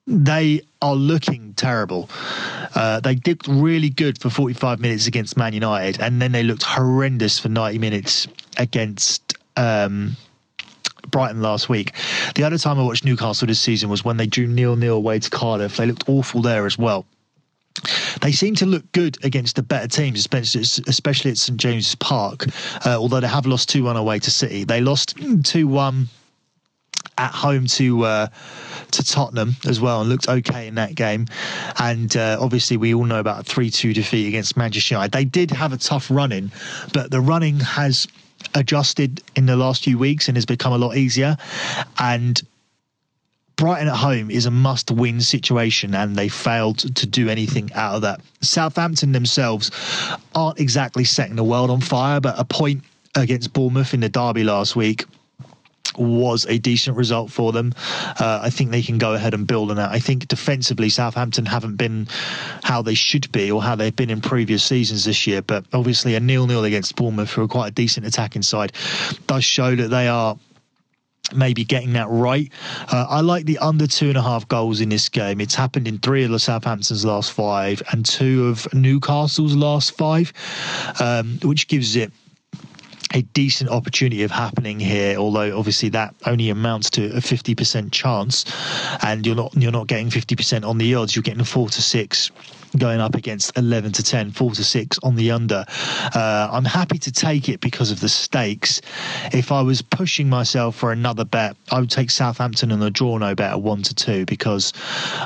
They 0.05 0.62
are 0.81 0.96
looking 0.96 1.53
terrible. 1.55 2.10
Uh, 2.74 3.01
they 3.01 3.15
did 3.15 3.46
really 3.48 3.89
good 3.89 4.22
for 4.22 4.29
45 4.29 4.79
minutes 4.79 5.05
against 5.07 5.36
Man 5.36 5.53
United, 5.53 6.00
and 6.00 6.22
then 6.22 6.31
they 6.31 6.43
looked 6.43 6.63
horrendous 6.63 7.39
for 7.39 7.50
90 7.50 7.77
minutes 7.79 8.27
against 8.57 9.34
um, 9.57 10.15
Brighton 11.10 11.41
last 11.41 11.67
week. 11.67 11.93
The 12.36 12.43
other 12.43 12.57
time 12.57 12.79
I 12.79 12.84
watched 12.84 13.03
Newcastle 13.03 13.48
this 13.48 13.60
season 13.60 13.89
was 13.89 14.05
when 14.05 14.17
they 14.17 14.27
drew 14.27 14.48
nil 14.48 14.75
nil 14.75 14.96
away 14.96 15.19
to 15.19 15.29
Cardiff. 15.29 15.77
They 15.77 15.86
looked 15.86 16.07
awful 16.07 16.41
there 16.41 16.65
as 16.65 16.77
well. 16.77 17.05
They 18.22 18.31
seem 18.31 18.55
to 18.55 18.65
look 18.65 18.91
good 18.91 19.24
against 19.24 19.55
the 19.55 19.63
better 19.63 19.88
teams, 19.88 20.27
especially 20.31 21.31
at 21.31 21.38
St 21.38 21.60
James's 21.60 21.96
Park. 21.96 22.46
Uh, 22.86 22.98
although 22.98 23.19
they 23.19 23.27
have 23.27 23.46
lost 23.46 23.69
two 23.69 23.84
one 23.84 23.98
away 23.98 24.19
to 24.19 24.31
City, 24.31 24.63
they 24.63 24.81
lost 24.81 25.15
two 25.43 25.67
one 25.67 26.07
at 27.17 27.31
home 27.31 27.65
to 27.67 28.03
uh, 28.03 28.27
to 28.91 29.03
Tottenham 29.03 29.55
as 29.67 29.81
well 29.81 30.01
and 30.01 30.09
looked 30.09 30.29
okay 30.29 30.67
in 30.67 30.75
that 30.75 30.95
game. 30.95 31.25
And 31.79 32.15
uh, 32.15 32.38
obviously, 32.39 32.77
we 32.77 32.93
all 32.93 33.05
know 33.05 33.19
about 33.19 33.41
a 33.41 33.43
three-two 33.43 33.93
defeat 33.93 34.27
against 34.27 34.57
Manchester 34.57 34.95
United. 34.95 35.12
They 35.12 35.25
did 35.25 35.51
have 35.51 35.74
a 35.74 35.77
tough 35.77 36.09
running, 36.09 36.51
but 36.93 37.12
the 37.12 37.21
running 37.21 37.59
has 37.59 38.07
adjusted 38.53 39.21
in 39.36 39.45
the 39.45 39.55
last 39.55 39.83
few 39.83 39.97
weeks 39.97 40.27
and 40.27 40.38
has 40.38 40.45
become 40.45 40.74
a 40.74 40.77
lot 40.77 40.95
easier. 40.95 41.38
And 41.97 42.41
Brighton 43.55 43.88
at 43.88 43.95
home 43.95 44.29
is 44.29 44.45
a 44.45 44.51
must 44.51 44.91
win 44.91 45.19
situation, 45.19 45.95
and 45.95 46.15
they 46.15 46.29
failed 46.29 46.77
to 46.95 47.07
do 47.07 47.27
anything 47.27 47.74
out 47.74 47.95
of 47.95 48.01
that. 48.03 48.21
Southampton 48.41 49.12
themselves 49.12 49.71
aren't 50.36 50.59
exactly 50.59 51.03
setting 51.03 51.36
the 51.36 51.43
world 51.43 51.71
on 51.71 51.81
fire, 51.81 52.19
but 52.19 52.36
a 52.38 52.45
point 52.45 52.83
against 53.15 53.53
Bournemouth 53.53 53.95
in 53.95 54.01
the 54.01 54.09
derby 54.09 54.43
last 54.43 54.75
week 54.75 55.05
was 55.98 56.46
a 56.48 56.58
decent 56.58 56.98
result 56.98 57.32
for 57.32 57.51
them. 57.51 57.74
Uh, 58.20 58.39
I 58.44 58.50
think 58.50 58.72
they 58.72 58.82
can 58.82 58.98
go 58.98 59.13
ahead 59.13 59.34
and 59.34 59.46
build 59.46 59.70
on 59.70 59.77
that. 59.77 59.91
I 59.91 60.00
think 60.00 60.27
defensively, 60.27 60.89
Southampton 60.89 61.46
haven't 61.46 61.75
been 61.75 62.08
how 62.63 62.82
they 62.82 62.96
should 62.96 63.32
be 63.32 63.51
or 63.51 63.62
how 63.62 63.75
they've 63.75 63.96
been 63.96 64.10
in 64.10 64.22
previous 64.22 64.63
seasons 64.63 65.06
this 65.06 65.27
year. 65.27 65.41
But 65.41 65.65
obviously, 65.74 66.15
a 66.15 66.20
nil-nil 66.20 66.63
against 66.63 66.96
Bournemouth, 66.96 67.32
who 67.32 67.44
are 67.44 67.48
quite 67.48 67.67
a 67.67 67.72
decent 67.72 68.06
attacking 68.06 68.41
side, 68.44 68.74
does 69.27 69.44
show 69.44 69.75
that 69.75 69.89
they 69.89 70.08
are 70.08 70.38
maybe 71.36 71.63
getting 71.63 71.94
that 71.94 72.08
right. 72.10 72.51
Uh, 72.91 73.06
I 73.10 73.22
like 73.22 73.46
the 73.46 73.58
under 73.58 73.88
two 73.88 74.10
and 74.10 74.17
a 74.17 74.22
half 74.22 74.48
goals 74.48 74.79
in 74.79 74.89
this 74.89 75.10
game. 75.10 75.41
It's 75.41 75.56
happened 75.56 75.88
in 75.88 75.98
three 75.98 76.24
of 76.24 76.41
Southampton's 76.41 77.06
last 77.06 77.32
five 77.32 77.82
and 77.91 78.06
two 78.06 78.48
of 78.48 78.74
Newcastle's 78.74 79.56
last 79.56 79.98
five, 79.98 80.32
um, 81.00 81.39
which 81.44 81.67
gives 81.67 81.96
it 81.96 82.12
a 83.14 83.22
decent 83.22 83.70
opportunity 83.70 84.24
of 84.24 84.32
happening 84.32 84.80
here, 84.80 85.18
although 85.18 85.58
obviously 85.58 85.90
that 85.90 86.16
only 86.26 86.50
amounts 86.50 86.90
to 86.92 87.06
a 87.16 87.20
50% 87.20 87.92
chance, 87.92 88.46
and 89.04 89.26
you're 89.26 89.36
not 89.36 89.56
you're 89.56 89.72
not 89.72 89.88
getting 89.88 90.10
50% 90.10 90.66
on 90.66 90.78
the 90.78 90.96
odds. 90.96 91.16
You're 91.16 91.24
getting 91.24 91.44
four 91.44 91.70
to 91.70 91.82
six 91.82 92.32
going 92.76 93.00
up 93.00 93.16
against 93.16 93.58
11 93.58 93.94
to 93.94 94.04
10, 94.04 94.32
4 94.32 94.52
to 94.52 94.64
6 94.64 95.00
on 95.04 95.16
the 95.16 95.32
under. 95.32 95.66
Uh, 96.14 96.50
I'm 96.52 96.66
happy 96.66 96.98
to 97.00 97.12
take 97.12 97.50
it 97.50 97.62
because 97.62 97.92
of 97.92 98.00
the 98.00 98.10
stakes. 98.10 98.82
If 99.34 99.52
I 99.52 99.62
was 99.62 99.82
pushing 99.82 100.30
myself 100.30 100.76
for 100.76 100.92
another 100.92 101.26
bet, 101.26 101.56
I 101.72 101.80
would 101.80 101.90
take 101.90 102.12
Southampton 102.12 102.72
and 102.72 102.82
the 102.82 102.92
draw 102.92 103.18
no 103.18 103.36
bet 103.36 103.52
at 103.52 103.62
1 103.62 103.82
to 103.84 103.96
2 103.96 104.26
because 104.26 104.74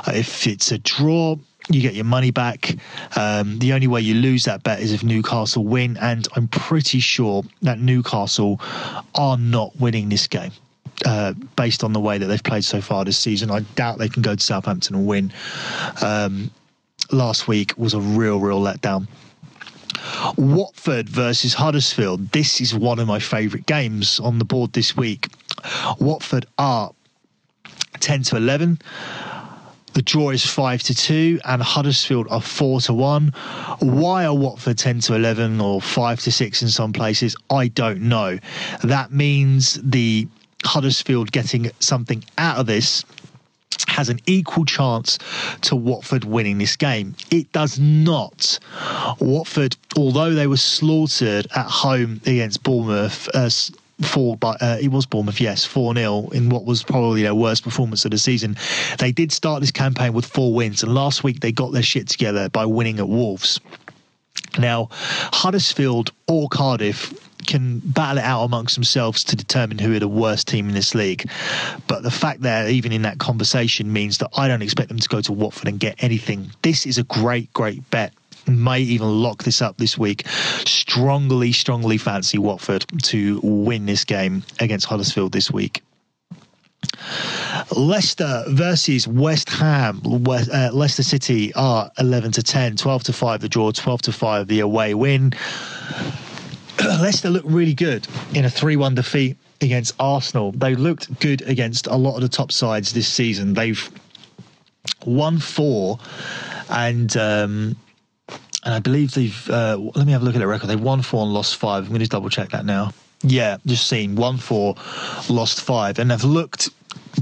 if 0.06 0.46
it's 0.46 0.72
a 0.72 0.78
draw, 0.78 1.36
you 1.68 1.80
get 1.80 1.94
your 1.94 2.04
money 2.04 2.30
back. 2.30 2.76
Um, 3.16 3.58
the 3.58 3.72
only 3.72 3.86
way 3.86 4.00
you 4.00 4.14
lose 4.14 4.44
that 4.44 4.62
bet 4.62 4.80
is 4.80 4.92
if 4.92 5.02
Newcastle 5.02 5.64
win, 5.64 5.96
and 5.98 6.26
I'm 6.34 6.48
pretty 6.48 7.00
sure 7.00 7.44
that 7.62 7.78
Newcastle 7.78 8.60
are 9.14 9.36
not 9.36 9.76
winning 9.76 10.08
this 10.08 10.26
game. 10.26 10.52
Uh, 11.04 11.32
based 11.56 11.82
on 11.82 11.92
the 11.92 12.00
way 12.00 12.18
that 12.18 12.26
they've 12.26 12.42
played 12.42 12.64
so 12.64 12.80
far 12.80 13.04
this 13.04 13.18
season, 13.18 13.50
I 13.50 13.60
doubt 13.60 13.98
they 13.98 14.08
can 14.08 14.22
go 14.22 14.36
to 14.36 14.42
Southampton 14.42 14.94
and 14.94 15.06
win. 15.06 15.32
Um, 16.00 16.50
last 17.10 17.48
week 17.48 17.74
was 17.76 17.94
a 17.94 18.00
real, 18.00 18.38
real 18.38 18.60
letdown. 18.60 19.08
Watford 20.36 21.08
versus 21.08 21.54
Huddersfield. 21.54 22.30
This 22.32 22.60
is 22.60 22.74
one 22.74 22.98
of 22.98 23.06
my 23.06 23.18
favourite 23.18 23.66
games 23.66 24.20
on 24.20 24.38
the 24.38 24.44
board 24.44 24.72
this 24.72 24.96
week. 24.96 25.28
Watford 25.98 26.46
are 26.58 26.92
10 28.00 28.22
to 28.24 28.36
11. 28.36 28.80
The 29.94 30.02
draw 30.02 30.30
is 30.30 30.44
five 30.44 30.82
to 30.84 30.94
two, 30.94 31.40
and 31.44 31.62
Huddersfield 31.62 32.26
are 32.30 32.40
four 32.40 32.80
to 32.82 32.94
one. 32.94 33.28
Why 33.80 34.24
are 34.24 34.34
Watford 34.34 34.78
ten 34.78 35.00
to 35.00 35.14
eleven 35.14 35.60
or 35.60 35.80
five 35.80 36.20
to 36.20 36.32
six 36.32 36.62
in 36.62 36.68
some 36.68 36.92
places? 36.92 37.36
I 37.50 37.68
don't 37.68 38.02
know. 38.02 38.38
That 38.82 39.12
means 39.12 39.78
the 39.82 40.28
Huddersfield 40.64 41.32
getting 41.32 41.70
something 41.80 42.24
out 42.38 42.58
of 42.58 42.66
this 42.66 43.04
has 43.88 44.08
an 44.08 44.20
equal 44.26 44.64
chance 44.64 45.18
to 45.62 45.76
Watford 45.76 46.24
winning 46.24 46.58
this 46.58 46.76
game. 46.76 47.14
It 47.30 47.52
does 47.52 47.78
not. 47.78 48.58
Watford, 49.18 49.76
although 49.96 50.32
they 50.32 50.46
were 50.46 50.56
slaughtered 50.56 51.46
at 51.54 51.66
home 51.66 52.20
against 52.24 52.62
Bournemouth, 52.62 53.28
uh, 53.34 53.50
four, 54.00 54.36
but 54.36 54.60
uh, 54.62 54.78
it 54.80 54.88
was 54.88 55.06
Bournemouth, 55.06 55.40
yes, 55.40 55.64
four 55.64 55.94
0 55.94 56.28
in 56.32 56.48
what 56.48 56.64
was 56.64 56.82
probably 56.82 57.22
their 57.22 57.34
worst 57.34 57.64
performance 57.64 58.04
of 58.04 58.10
the 58.10 58.18
season. 58.18 58.56
They 58.98 59.12
did 59.12 59.32
start 59.32 59.60
this 59.60 59.70
campaign 59.70 60.12
with 60.12 60.26
four 60.26 60.54
wins, 60.54 60.82
and 60.82 60.94
last 60.94 61.24
week 61.24 61.40
they 61.40 61.52
got 61.52 61.72
their 61.72 61.82
shit 61.82 62.08
together 62.08 62.48
by 62.48 62.66
winning 62.66 62.98
at 62.98 63.08
Wolves. 63.08 63.60
Now, 64.58 64.88
Huddersfield 64.90 66.12
or 66.26 66.48
Cardiff 66.48 67.12
can 67.46 67.80
battle 67.80 68.18
it 68.18 68.24
out 68.24 68.44
amongst 68.44 68.74
themselves 68.74 69.24
to 69.24 69.36
determine 69.36 69.78
who 69.78 69.94
are 69.94 69.98
the 69.98 70.08
worst 70.08 70.46
team 70.46 70.68
in 70.68 70.74
this 70.74 70.94
league. 70.94 71.28
But 71.88 72.02
the 72.02 72.10
fact 72.10 72.42
that 72.42 72.70
even 72.70 72.92
in 72.92 73.02
that 73.02 73.18
conversation 73.18 73.92
means 73.92 74.18
that 74.18 74.30
I 74.36 74.48
don't 74.48 74.62
expect 74.62 74.88
them 74.88 74.98
to 74.98 75.08
go 75.08 75.20
to 75.22 75.32
Watford 75.32 75.68
and 75.68 75.80
get 75.80 76.02
anything. 76.02 76.50
This 76.62 76.86
is 76.86 76.98
a 76.98 77.02
great, 77.04 77.52
great 77.52 77.88
bet 77.90 78.12
May 78.46 78.80
even 78.80 79.08
lock 79.22 79.44
this 79.44 79.62
up 79.62 79.76
this 79.78 79.96
week. 79.96 80.26
Strongly, 80.66 81.52
strongly 81.52 81.98
fancy 81.98 82.38
Watford 82.38 82.84
to 83.04 83.40
win 83.42 83.86
this 83.86 84.04
game 84.04 84.42
against 84.60 84.86
Huddersfield 84.86 85.32
this 85.32 85.50
week. 85.50 85.82
Leicester 87.76 88.44
versus 88.48 89.06
West 89.08 89.48
Ham. 89.50 90.00
uh, 90.04 90.70
Leicester 90.72 91.02
City 91.02 91.52
are 91.54 91.90
11 91.98 92.32
to 92.32 92.42
10, 92.42 92.76
12 92.76 93.02
to 93.04 93.12
5 93.12 93.40
the 93.40 93.48
draw, 93.48 93.70
12 93.70 94.02
to 94.02 94.12
5 94.12 94.48
the 94.48 94.60
away 94.60 94.94
win. 94.94 95.32
Leicester 96.84 97.30
look 97.30 97.44
really 97.46 97.74
good 97.74 98.06
in 98.34 98.44
a 98.44 98.50
3 98.50 98.76
1 98.76 98.94
defeat 98.94 99.36
against 99.60 99.94
Arsenal. 100.00 100.52
They 100.52 100.74
looked 100.74 101.18
good 101.20 101.42
against 101.42 101.86
a 101.86 101.96
lot 101.96 102.16
of 102.16 102.22
the 102.22 102.28
top 102.28 102.52
sides 102.52 102.92
this 102.92 103.08
season. 103.08 103.54
They've 103.54 103.90
won 105.04 105.38
four 105.38 105.98
and. 106.68 107.16
Um, 107.16 107.76
and 108.62 108.74
I 108.74 108.80
believe 108.80 109.12
they've. 109.12 109.50
Uh, 109.50 109.76
let 109.94 110.06
me 110.06 110.12
have 110.12 110.22
a 110.22 110.24
look 110.24 110.34
at 110.34 110.38
the 110.38 110.46
record. 110.46 110.68
They've 110.68 110.80
won 110.80 111.02
four 111.02 111.22
and 111.24 111.32
lost 111.32 111.56
five. 111.56 111.84
I'm 111.84 111.90
going 111.90 112.00
to 112.00 112.08
double 112.08 112.30
check 112.30 112.50
that 112.50 112.64
now. 112.64 112.92
Yeah, 113.22 113.58
just 113.66 113.86
seen 113.88 114.16
one 114.16 114.38
four, 114.38 114.74
lost 115.28 115.60
five, 115.60 115.98
and 115.98 116.10
they've 116.10 116.24
looked 116.24 116.70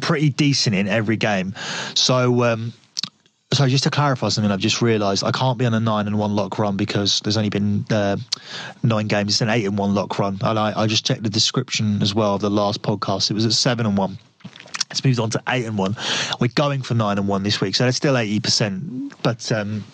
pretty 0.01 0.31
decent 0.31 0.75
in 0.75 0.89
every 0.89 1.17
game. 1.17 1.55
So, 1.95 2.45
um, 2.45 2.73
so 3.53 3.67
just 3.69 3.85
to 3.85 3.91
clarify 3.91 4.29
something, 4.29 4.51
I've 4.51 4.61
just 4.61 4.81
realised 4.81 5.25
I 5.25 5.33
can't 5.33 5.59
be 5.59 5.67
on 5.67 5.75
a 5.75 5.81
nine 5.81 6.07
and 6.07 6.19
one 6.19 6.35
lock 6.35 6.59
run 6.59 6.77
because 6.77 7.21
there's 7.21 7.37
only 7.37 7.51
been 7.51 7.85
uh, 7.91 8.17
nine 8.83 9.09
games. 9.09 9.33
It's 9.33 9.41
an 9.41 9.51
eight 9.51 9.67
and 9.67 9.77
one 9.77 9.95
lock 9.95 10.19
run, 10.19 10.39
and 10.43 10.59
I, 10.59 10.73
I 10.75 10.87
just 10.87 11.05
checked 11.05 11.23
the 11.23 11.31
description 11.31 12.01
as 12.03 12.15
well 12.15 12.35
of 12.37 12.41
the 12.41 12.51
last 12.51 12.83
podcast. 12.83 13.31
It 13.31 13.35
was 13.35 13.45
at 13.45 13.53
seven 13.53 13.85
and 13.87 13.97
one. 13.97 14.19
It's 14.91 15.05
moved 15.05 15.21
on 15.21 15.31
to 15.31 15.43
eight 15.49 15.67
and 15.67 15.77
one. 15.77 15.97
We're 16.41 16.49
going 16.49 16.83
for 16.83 16.95
nine 16.95 17.19
and 17.19 17.29
one 17.29 17.43
this 17.43 17.61
week, 17.61 17.77
so 17.77 17.87
it's 17.87 17.97
still 17.97 18.17
eighty 18.17 18.41
percent. 18.41 19.13
But 19.23 19.53
um, 19.53 19.85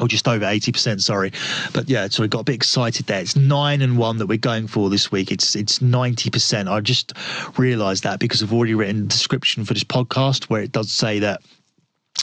or 0.00 0.08
just 0.08 0.26
over 0.26 0.44
80%, 0.44 1.00
sorry. 1.00 1.32
But 1.72 1.88
yeah, 1.88 2.08
so 2.08 2.22
we 2.22 2.28
got 2.28 2.40
a 2.40 2.44
bit 2.44 2.54
excited 2.54 3.06
there. 3.06 3.20
It's 3.20 3.36
nine 3.36 3.82
and 3.82 3.98
one 3.98 4.18
that 4.18 4.26
we're 4.26 4.38
going 4.38 4.66
for 4.66 4.90
this 4.90 5.10
week. 5.12 5.30
It's 5.30 5.54
it's 5.54 5.78
90%. 5.80 6.68
I 6.68 6.80
just 6.80 7.12
realized 7.58 8.02
that 8.04 8.20
because 8.20 8.42
I've 8.42 8.52
already 8.52 8.74
written 8.74 9.02
the 9.02 9.08
description 9.08 9.64
for 9.64 9.74
this 9.74 9.84
podcast 9.84 10.44
where 10.44 10.62
it 10.62 10.72
does 10.72 10.90
say 10.90 11.18
that 11.20 11.42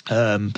um, 0.10 0.53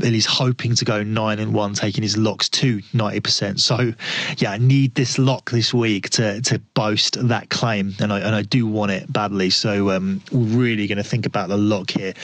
Billi's 0.00 0.26
hoping 0.26 0.74
to 0.74 0.84
go 0.84 1.02
nine 1.02 1.38
and 1.38 1.54
one, 1.54 1.74
taking 1.74 2.02
his 2.02 2.16
locks 2.16 2.48
to 2.50 2.78
90%. 2.78 3.60
So, 3.60 3.92
yeah, 4.38 4.52
I 4.52 4.58
need 4.58 4.94
this 4.94 5.18
lock 5.18 5.50
this 5.50 5.72
week 5.72 6.10
to, 6.10 6.40
to 6.42 6.58
boast 6.74 7.28
that 7.28 7.50
claim, 7.50 7.94
and 8.00 8.12
I, 8.12 8.20
and 8.20 8.34
I 8.34 8.42
do 8.42 8.66
want 8.66 8.92
it 8.92 9.12
badly. 9.12 9.50
So, 9.50 9.90
um, 9.90 10.22
we're 10.32 10.60
really 10.60 10.86
going 10.86 10.98
to 10.98 11.04
think 11.04 11.26
about 11.26 11.48
the 11.48 11.56
lock 11.56 11.90
here. 11.90 12.14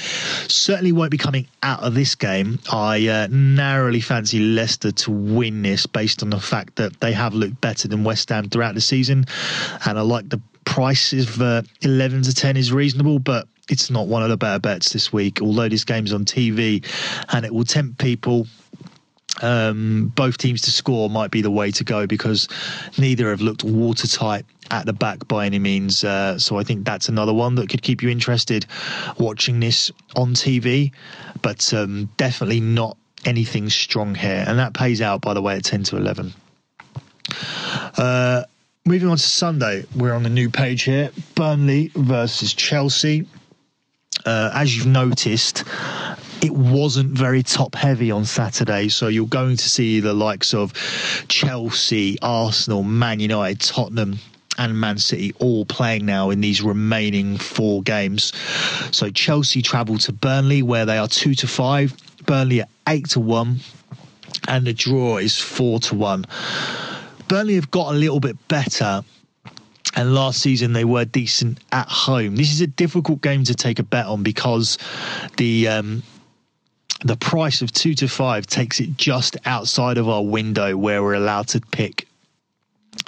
Certainly 0.49 0.92
won't 0.92 1.11
be 1.11 1.18
coming 1.18 1.47
out 1.62 1.83
of 1.83 1.95
this 1.95 2.14
game. 2.14 2.59
I 2.71 3.06
uh, 3.09 3.28
narrowly 3.30 4.00
fancy 4.00 4.40
Leicester 4.40 4.92
to 4.92 5.11
win 5.11 5.62
this 5.62 5.87
based 5.87 6.23
on 6.23 6.30
the 6.30 6.40
fact 6.40 6.76
that 6.76 7.00
they 7.00 7.12
have 7.12 7.35
looked 7.35 7.61
better 7.61 7.88
than 7.88 8.04
West 8.04 8.28
Ham 8.30 8.49
throughout 8.49 8.75
the 8.75 8.80
season, 8.80 9.26
and 9.85 9.99
I 9.99 10.02
like 10.02 10.28
the 10.28 10.40
price 10.64 11.14
uh, 11.40 11.62
11 11.83 12.23
to 12.23 12.35
10 12.35 12.56
is 12.56 12.73
reasonable, 12.73 13.18
but 13.18 13.49
it's 13.68 13.90
not 13.90 14.06
one 14.06 14.23
of 14.23 14.28
the 14.28 14.37
better 14.37 14.58
bets 14.58 14.92
this 14.92 15.12
week. 15.12 15.40
Although 15.42 15.68
this 15.68 15.85
game's 15.85 16.12
on 16.12 16.25
TV, 16.25 16.85
and 17.32 17.44
it 17.44 17.52
will 17.52 17.64
tempt 17.64 17.99
people. 17.99 18.46
Um, 19.42 20.12
both 20.16 20.38
teams 20.38 20.62
to 20.62 20.70
score 20.70 21.11
might 21.11 21.30
be 21.30 21.42
the 21.42 21.50
way 21.50 21.70
to 21.73 21.85
go 21.85 22.06
because 22.06 22.49
neither 22.96 23.28
have 23.28 23.42
looked 23.42 23.64
watertight 23.64 24.46
at 24.70 24.87
the 24.87 24.94
back 24.94 25.28
by 25.28 25.44
any 25.44 25.58
means. 25.58 26.04
Uh, 26.04 26.38
so 26.38 26.58
I 26.58 26.64
think 26.64 26.87
that's 26.87 27.11
another 27.11 27.35
one 27.35 27.54
that 27.56 27.68
could 27.68 27.82
keep 27.82 28.02
you 28.02 28.08
interested 28.08 28.64
watching 29.18 29.61
this 29.61 29.90
on 30.14 30.32
TV, 30.32 30.92
but 31.42 31.73
um, 31.75 32.08
definitely 32.16 32.61
not 32.61 32.96
anything 33.26 33.68
strong 33.68 34.14
here. 34.14 34.44
And 34.46 34.58
that 34.58 34.73
pays 34.73 35.02
out, 35.02 35.20
by 35.20 35.35
the 35.35 35.42
way, 35.42 35.56
at 35.56 35.64
10 35.64 35.82
to 35.85 35.96
11. 35.96 36.32
Uh, 37.99 38.44
moving 38.87 39.08
on 39.08 39.16
to 39.16 39.23
Sunday, 39.23 39.85
we're 39.94 40.14
on 40.14 40.23
the 40.23 40.30
new 40.30 40.49
page 40.49 40.82
here 40.82 41.11
Burnley 41.35 41.90
versus 41.94 42.54
Chelsea 42.54 43.26
uh, 44.26 44.50
as 44.52 44.76
you've 44.76 44.87
noticed, 44.87 45.64
it 46.42 46.52
wasn't 46.52 47.11
very 47.12 47.42
top 47.42 47.75
heavy 47.75 48.11
on 48.11 48.25
Saturday. 48.25 48.88
So 48.88 49.09
you're 49.09 49.27
going 49.27 49.57
to 49.57 49.68
see 49.68 50.00
the 50.00 50.12
likes 50.12 50.53
of 50.53 50.72
Chelsea, 51.29 52.18
Arsenal, 52.20 52.83
Man 52.83 53.20
United, 53.20 53.61
Tottenham, 53.61 54.18
and 54.59 54.79
Man 54.79 54.98
City 54.98 55.33
all 55.38 55.64
playing 55.64 56.07
now 56.07 56.31
in 56.31 56.40
these 56.40 56.62
remaining 56.62 57.38
four 57.38 57.83
games. 57.83 58.33
So 58.90 59.11
Chelsea 59.11 59.62
travel 59.62 59.98
to 59.98 60.12
Burnley 60.12 60.62
where 60.62 60.87
they 60.87 60.98
are 60.98 61.09
two 61.09 61.35
to 61.37 61.46
five, 61.46 61.94
Burnley 62.27 62.62
are 62.62 62.68
eight 62.88 63.11
to 63.11 63.20
one, 63.20 63.61
and 64.48 64.66
the 64.66 64.72
draw 64.72 65.18
is 65.18 65.38
four 65.38 65.79
to 65.81 65.94
one. 65.94 66.24
Burnley 67.29 67.57
have 67.57 67.70
got 67.70 67.94
a 67.94 67.98
little 67.98 68.20
bit 68.20 68.37
better 68.48 69.03
and 69.96 70.14
last 70.14 70.40
season 70.40 70.74
they 70.74 70.85
were 70.85 71.04
decent 71.04 71.59
at 71.72 71.88
home. 71.88 72.37
This 72.37 72.52
is 72.52 72.61
a 72.61 72.66
difficult 72.66 73.22
game 73.22 73.44
to 73.44 73.54
take 73.54 73.78
a 73.78 73.82
bet 73.82 74.06
on 74.06 74.22
because 74.22 74.78
the 75.38 75.68
um, 75.68 76.02
the 77.04 77.16
price 77.16 77.62
of 77.62 77.72
two 77.72 77.94
to 77.94 78.09
five 78.09 78.46
takes 78.46 78.78
it 78.78 78.96
just 78.96 79.37
outside 79.46 79.98
of 79.98 80.09
our 80.09 80.22
window 80.22 80.76
where 80.76 81.02
we're 81.02 81.14
allowed 81.14 81.48
to 81.48 81.61
pick 81.61 82.06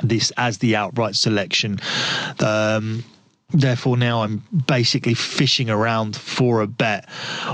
this 0.02 0.32
as 0.36 0.58
the 0.58 0.76
outright 0.76 1.14
selection. 1.14 1.78
Um, 2.40 3.04
therefore 3.50 3.96
now 3.96 4.22
i'm 4.22 4.42
basically 4.66 5.14
fishing 5.14 5.70
around 5.70 6.14
for 6.14 6.60
a 6.60 6.66
bet 6.66 7.08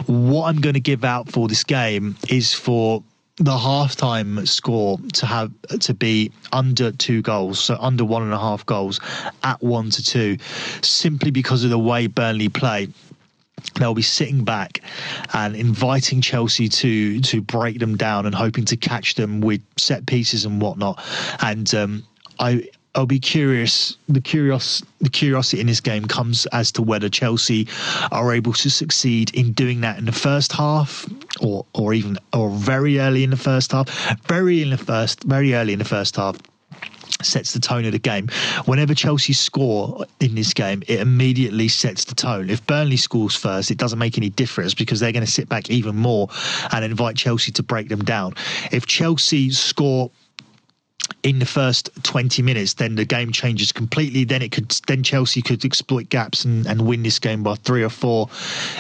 what 0.07 0.49
i'm 0.49 0.61
going 0.61 0.75
to 0.75 0.81
give 0.81 1.05
out 1.05 1.31
for 1.31 1.47
this 1.47 1.63
game 1.63 2.17
is 2.29 2.53
for 2.53 3.01
the 3.39 3.51
halftime 3.51 4.47
score 4.47 4.99
to 5.15 5.27
have 5.27 5.51
to 5.81 5.93
be 5.93 6.31
under 6.53 6.93
two 6.93 7.21
goals, 7.21 7.59
so 7.59 7.77
under 7.81 8.05
one 8.05 8.23
and 8.23 8.33
a 8.33 8.39
half 8.39 8.65
goals 8.65 9.01
at 9.43 9.61
one 9.61 9.91
to 9.91 10.05
two, 10.05 10.39
simply 10.83 11.31
because 11.31 11.65
of 11.65 11.71
the 11.71 11.79
way 11.79 12.07
Burnley 12.07 12.49
play. 12.49 12.89
They'll 13.77 13.95
be 13.95 14.03
sitting 14.03 14.45
back 14.45 14.83
and 15.33 15.57
inviting 15.57 16.21
Chelsea 16.21 16.69
to 16.69 17.21
to 17.21 17.41
break 17.41 17.81
them 17.81 17.97
down 17.97 18.27
and 18.27 18.35
hoping 18.35 18.67
to 18.67 18.77
catch 18.77 19.15
them 19.15 19.41
with 19.41 19.63
set 19.79 20.07
pieces 20.07 20.45
and 20.45 20.61
whatnot. 20.61 21.03
And 21.41 21.73
um, 21.75 22.05
I 22.39 22.69
I'll 22.95 23.07
be 23.07 23.19
curious. 23.19 23.97
The 24.09 24.21
the 25.01 25.11
curiosity 25.11 25.61
in 25.61 25.67
this 25.67 25.81
game 25.81 26.05
comes 26.07 26.47
as 26.47 26.71
to 26.73 26.83
whether 26.83 27.09
Chelsea 27.09 27.67
are 28.13 28.33
able 28.33 28.53
to 28.55 28.71
succeed 28.71 29.35
in 29.35 29.53
doing 29.53 29.81
that 29.81 29.99
in 29.99 30.05
the 30.05 30.13
first 30.13 30.53
half, 30.53 31.07
or 31.41 31.67
or 31.75 31.93
even 31.93 32.19
or 32.33 32.51
very 32.51 33.01
early 33.01 33.25
in 33.25 33.31
the 33.31 33.37
first 33.37 33.73
half. 33.73 33.89
Very 34.29 34.63
in 34.63 34.71
the 34.71 34.79
first, 34.79 35.25
very 35.25 35.55
early 35.55 35.73
in 35.73 35.79
the 35.81 35.85
first 35.85 36.17
half 36.17 36.37
sets 37.23 37.53
the 37.53 37.61
tone 37.61 37.85
of 37.85 37.93
the 37.93 37.99
game. 37.99 38.29
Whenever 38.67 38.95
Chelsea 38.95 39.33
score 39.33 40.05
in 40.21 40.35
this 40.35 40.53
game, 40.53 40.83
it 40.89 41.01
immediately 41.01 41.69
sets 41.69 42.05
the 42.05 42.15
tone. 42.15 42.51
If 42.51 42.67
Burnley 42.67 42.97
scores 42.97 43.35
first, 43.35 43.71
it 43.71 43.79
doesn't 43.79 43.99
make 43.99 44.19
any 44.19 44.31
difference 44.31 44.75
because 44.75 45.01
they're 45.01 45.13
going 45.13 45.25
to 45.25 45.31
sit 45.31 45.49
back 45.49 45.71
even 45.71 45.97
more 45.97 46.29
and 46.73 46.85
invite 46.85 47.17
Chelsea 47.17 47.53
to 47.53 47.63
break 47.63 47.89
them 47.89 48.05
down. 48.05 48.35
If 48.73 48.87
Chelsea 48.87 49.51
score 49.51 50.11
in 51.25 51.39
the 51.39 51.47
first 51.47 51.91
20 52.03 52.43
minutes, 52.43 52.75
then 52.75 52.95
the 52.97 53.05
game 53.05 53.33
changes 53.33 53.73
completely. 53.73 54.25
Then 54.25 54.43
it 54.43 54.53
could, 54.53 54.71
then 54.87 55.03
Chelsea 55.03 55.41
could 55.41 55.65
exploit 55.65 56.11
gaps 56.11 56.45
and, 56.45 56.67
and 56.67 56.87
win 56.87 57.03
this 57.03 57.19
game 57.19 57.43
by 57.43 57.55
three 57.55 57.83
or 57.83 57.89
four. 57.89 58.29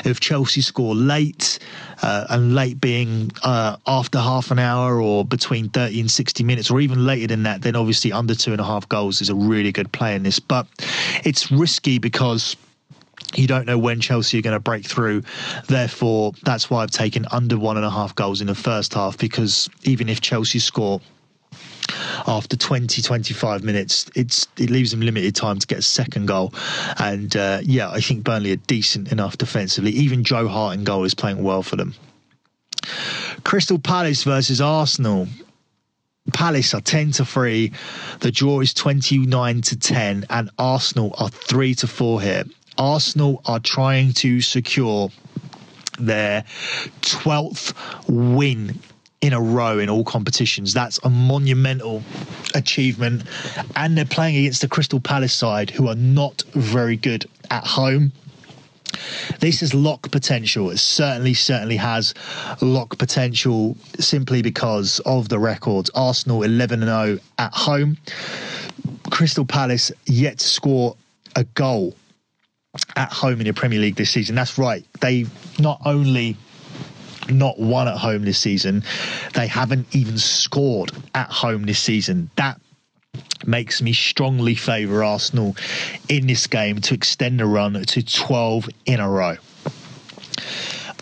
If 0.04 0.20
Chelsea 0.20 0.60
score 0.60 0.94
late, 0.94 1.58
uh, 2.02 2.26
and 2.28 2.54
late 2.54 2.80
being 2.80 3.30
uh, 3.42 3.78
after 3.86 4.18
half 4.18 4.50
an 4.50 4.58
hour 4.58 5.00
or 5.00 5.24
between 5.24 5.70
30 5.70 6.00
and 6.00 6.10
60 6.10 6.44
minutes, 6.44 6.70
or 6.70 6.80
even 6.80 7.06
later 7.06 7.28
than 7.28 7.44
that, 7.44 7.62
then 7.62 7.74
obviously 7.76 8.12
under 8.12 8.34
two 8.34 8.52
and 8.52 8.60
a 8.60 8.64
half 8.64 8.86
goals 8.90 9.22
is 9.22 9.30
a 9.30 9.34
really 9.34 9.72
good 9.72 9.90
play 9.92 10.14
in 10.14 10.22
this. 10.22 10.38
But 10.38 10.66
it's 11.24 11.50
risky 11.50 11.98
because 11.98 12.56
you 13.34 13.46
don't 13.46 13.64
know 13.64 13.78
when 13.78 14.02
Chelsea 14.02 14.38
are 14.38 14.42
going 14.42 14.54
to 14.54 14.60
break 14.60 14.84
through. 14.84 15.22
Therefore, 15.66 16.32
that's 16.42 16.68
why 16.68 16.82
I've 16.82 16.90
taken 16.90 17.24
under 17.32 17.58
one 17.58 17.78
and 17.78 17.86
a 17.86 17.90
half 17.90 18.14
goals 18.14 18.42
in 18.42 18.48
the 18.48 18.54
first 18.54 18.92
half 18.92 19.16
because 19.16 19.70
even 19.84 20.10
if 20.10 20.20
Chelsea 20.20 20.58
score 20.58 21.00
after 22.26 22.56
20 22.56 23.02
25 23.02 23.62
minutes 23.62 24.10
it's 24.14 24.46
it 24.58 24.70
leaves 24.70 24.90
them 24.90 25.00
limited 25.00 25.34
time 25.34 25.58
to 25.58 25.66
get 25.66 25.78
a 25.78 25.82
second 25.82 26.26
goal. 26.26 26.52
And 26.98 27.34
uh, 27.36 27.60
yeah 27.62 27.90
I 27.90 28.00
think 28.00 28.24
Burnley 28.24 28.52
are 28.52 28.56
decent 28.56 29.12
enough 29.12 29.38
defensively. 29.38 29.90
Even 29.92 30.24
Joe 30.24 30.48
Hart 30.48 30.76
in 30.76 30.84
goal 30.84 31.04
is 31.04 31.14
playing 31.14 31.42
well 31.42 31.62
for 31.62 31.76
them. 31.76 31.94
Crystal 33.44 33.78
Palace 33.78 34.24
versus 34.24 34.60
Arsenal. 34.60 35.28
Palace 36.32 36.72
are 36.72 36.80
10 36.80 37.12
to 37.12 37.24
3 37.24 37.70
the 38.20 38.32
draw 38.32 38.60
is 38.60 38.72
29 38.72 39.60
to 39.60 39.78
10 39.78 40.26
and 40.30 40.50
Arsenal 40.58 41.14
are 41.18 41.28
3 41.28 41.74
to 41.74 41.86
4 41.86 42.22
here. 42.22 42.44
Arsenal 42.78 43.42
are 43.44 43.60
trying 43.60 44.12
to 44.14 44.40
secure 44.40 45.10
their 45.98 46.44
12th 47.02 47.74
win 48.08 48.80
in 49.24 49.32
a 49.32 49.40
row 49.40 49.78
in 49.78 49.88
all 49.88 50.04
competitions. 50.04 50.74
That's 50.74 51.00
a 51.02 51.08
monumental 51.08 52.02
achievement. 52.54 53.22
And 53.74 53.96
they're 53.96 54.04
playing 54.04 54.36
against 54.36 54.60
the 54.60 54.68
Crystal 54.68 55.00
Palace 55.00 55.32
side, 55.32 55.70
who 55.70 55.88
are 55.88 55.94
not 55.94 56.42
very 56.52 56.98
good 56.98 57.24
at 57.50 57.66
home. 57.66 58.12
This 59.40 59.62
is 59.62 59.72
lock 59.72 60.10
potential. 60.10 60.68
It 60.68 60.76
certainly, 60.76 61.32
certainly 61.32 61.78
has 61.78 62.12
lock 62.60 62.98
potential 62.98 63.78
simply 63.98 64.42
because 64.42 65.00
of 65.06 65.30
the 65.30 65.38
records. 65.38 65.90
Arsenal 65.94 66.42
11 66.42 66.82
0 66.82 67.18
at 67.38 67.54
home. 67.54 67.96
Crystal 69.10 69.46
Palace 69.46 69.90
yet 70.04 70.38
to 70.38 70.46
score 70.46 70.96
a 71.34 71.44
goal 71.54 71.94
at 72.94 73.10
home 73.10 73.40
in 73.40 73.46
the 73.46 73.54
Premier 73.54 73.80
League 73.80 73.96
this 73.96 74.10
season. 74.10 74.34
That's 74.34 74.58
right. 74.58 74.84
They 75.00 75.24
not 75.58 75.80
only 75.86 76.36
not 77.30 77.58
won 77.58 77.88
at 77.88 77.96
home 77.96 78.24
this 78.24 78.38
season, 78.38 78.82
they 79.34 79.46
haven't 79.46 79.94
even 79.94 80.18
scored 80.18 80.92
at 81.14 81.30
home 81.30 81.64
this 81.64 81.78
season. 81.78 82.30
That 82.36 82.60
makes 83.46 83.82
me 83.82 83.92
strongly 83.92 84.54
favour 84.54 85.04
Arsenal 85.04 85.56
in 86.08 86.26
this 86.26 86.46
game 86.46 86.80
to 86.80 86.94
extend 86.94 87.40
the 87.40 87.46
run 87.46 87.74
to 87.74 88.02
12 88.02 88.68
in 88.86 89.00
a 89.00 89.08
row. 89.08 89.36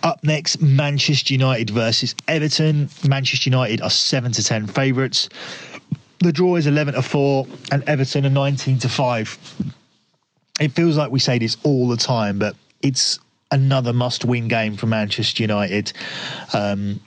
Up 0.03 0.23
next, 0.25 0.61
Manchester 0.61 1.33
United 1.33 1.71
versus 1.71 2.15
Everton. 2.27 2.89
Manchester 3.07 3.51
United 3.51 3.81
are 3.83 3.91
7 3.91 4.33
to 4.33 4.43
10 4.43 4.67
favourites. 4.67 5.29
The 6.19 6.33
draw 6.33 6.57
is 6.57 6.67
11 6.67 6.95
to 6.95 7.03
4, 7.03 7.47
and 7.71 7.85
Everton 7.89 8.27
are 8.27 8.31
19 8.31 8.79
to 8.81 8.89
5. 8.89 9.73
It 10.61 10.73
feels 10.73 10.97
like 10.97 11.11
we 11.11 11.19
say 11.21 11.39
this 11.39 11.57
all 11.63 11.89
the 11.89 11.97
time, 11.97 12.39
but 12.39 12.57
it's 12.83 13.21
another 13.53 13.93
must 13.93 14.25
win 14.25 14.49
game 14.49 14.77
for 14.77 14.87
Manchester 14.87 15.45
United. 15.45 15.93
Um, 16.53 17.01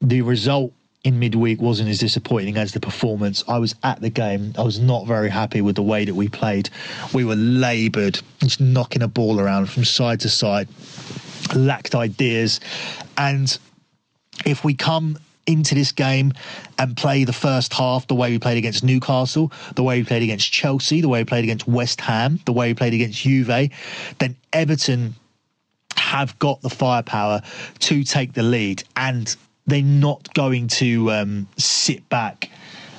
the 0.00 0.22
result 0.22 0.72
in 1.02 1.18
midweek 1.18 1.60
wasn't 1.60 1.88
as 1.88 1.98
disappointing 1.98 2.56
as 2.56 2.72
the 2.72 2.80
performance. 2.80 3.42
I 3.48 3.58
was 3.58 3.74
at 3.82 4.00
the 4.00 4.10
game. 4.10 4.52
I 4.58 4.62
was 4.62 4.78
not 4.78 5.06
very 5.06 5.30
happy 5.30 5.60
with 5.62 5.76
the 5.76 5.82
way 5.82 6.04
that 6.04 6.14
we 6.14 6.28
played. 6.28 6.68
We 7.14 7.24
were 7.24 7.36
laboured, 7.36 8.20
just 8.40 8.60
knocking 8.60 9.02
a 9.02 9.08
ball 9.08 9.40
around 9.40 9.70
from 9.70 9.84
side 9.84 10.20
to 10.20 10.28
side, 10.28 10.68
lacked 11.54 11.94
ideas. 11.94 12.60
And 13.16 13.56
if 14.44 14.64
we 14.64 14.74
come 14.74 15.18
into 15.46 15.76
this 15.76 15.92
game 15.92 16.32
and 16.76 16.96
play 16.96 17.22
the 17.22 17.32
first 17.32 17.72
half 17.72 18.08
the 18.08 18.16
way 18.16 18.32
we 18.32 18.38
played 18.40 18.58
against 18.58 18.82
Newcastle, 18.82 19.52
the 19.76 19.84
way 19.84 20.00
we 20.00 20.04
played 20.04 20.24
against 20.24 20.52
Chelsea, 20.52 21.00
the 21.00 21.08
way 21.08 21.20
we 21.20 21.24
played 21.24 21.44
against 21.44 21.68
West 21.68 22.00
Ham, 22.00 22.40
the 22.46 22.52
way 22.52 22.70
we 22.70 22.74
played 22.74 22.94
against 22.94 23.22
Juve, 23.22 23.70
then 24.18 24.36
Everton 24.52 25.14
have 26.06 26.38
got 26.38 26.62
the 26.62 26.70
firepower 26.70 27.42
to 27.80 28.04
take 28.04 28.32
the 28.32 28.42
lead. 28.44 28.84
And 28.94 29.34
they're 29.66 29.82
not 29.82 30.32
going 30.34 30.68
to 30.68 31.10
um, 31.10 31.48
sit 31.56 32.08
back 32.08 32.48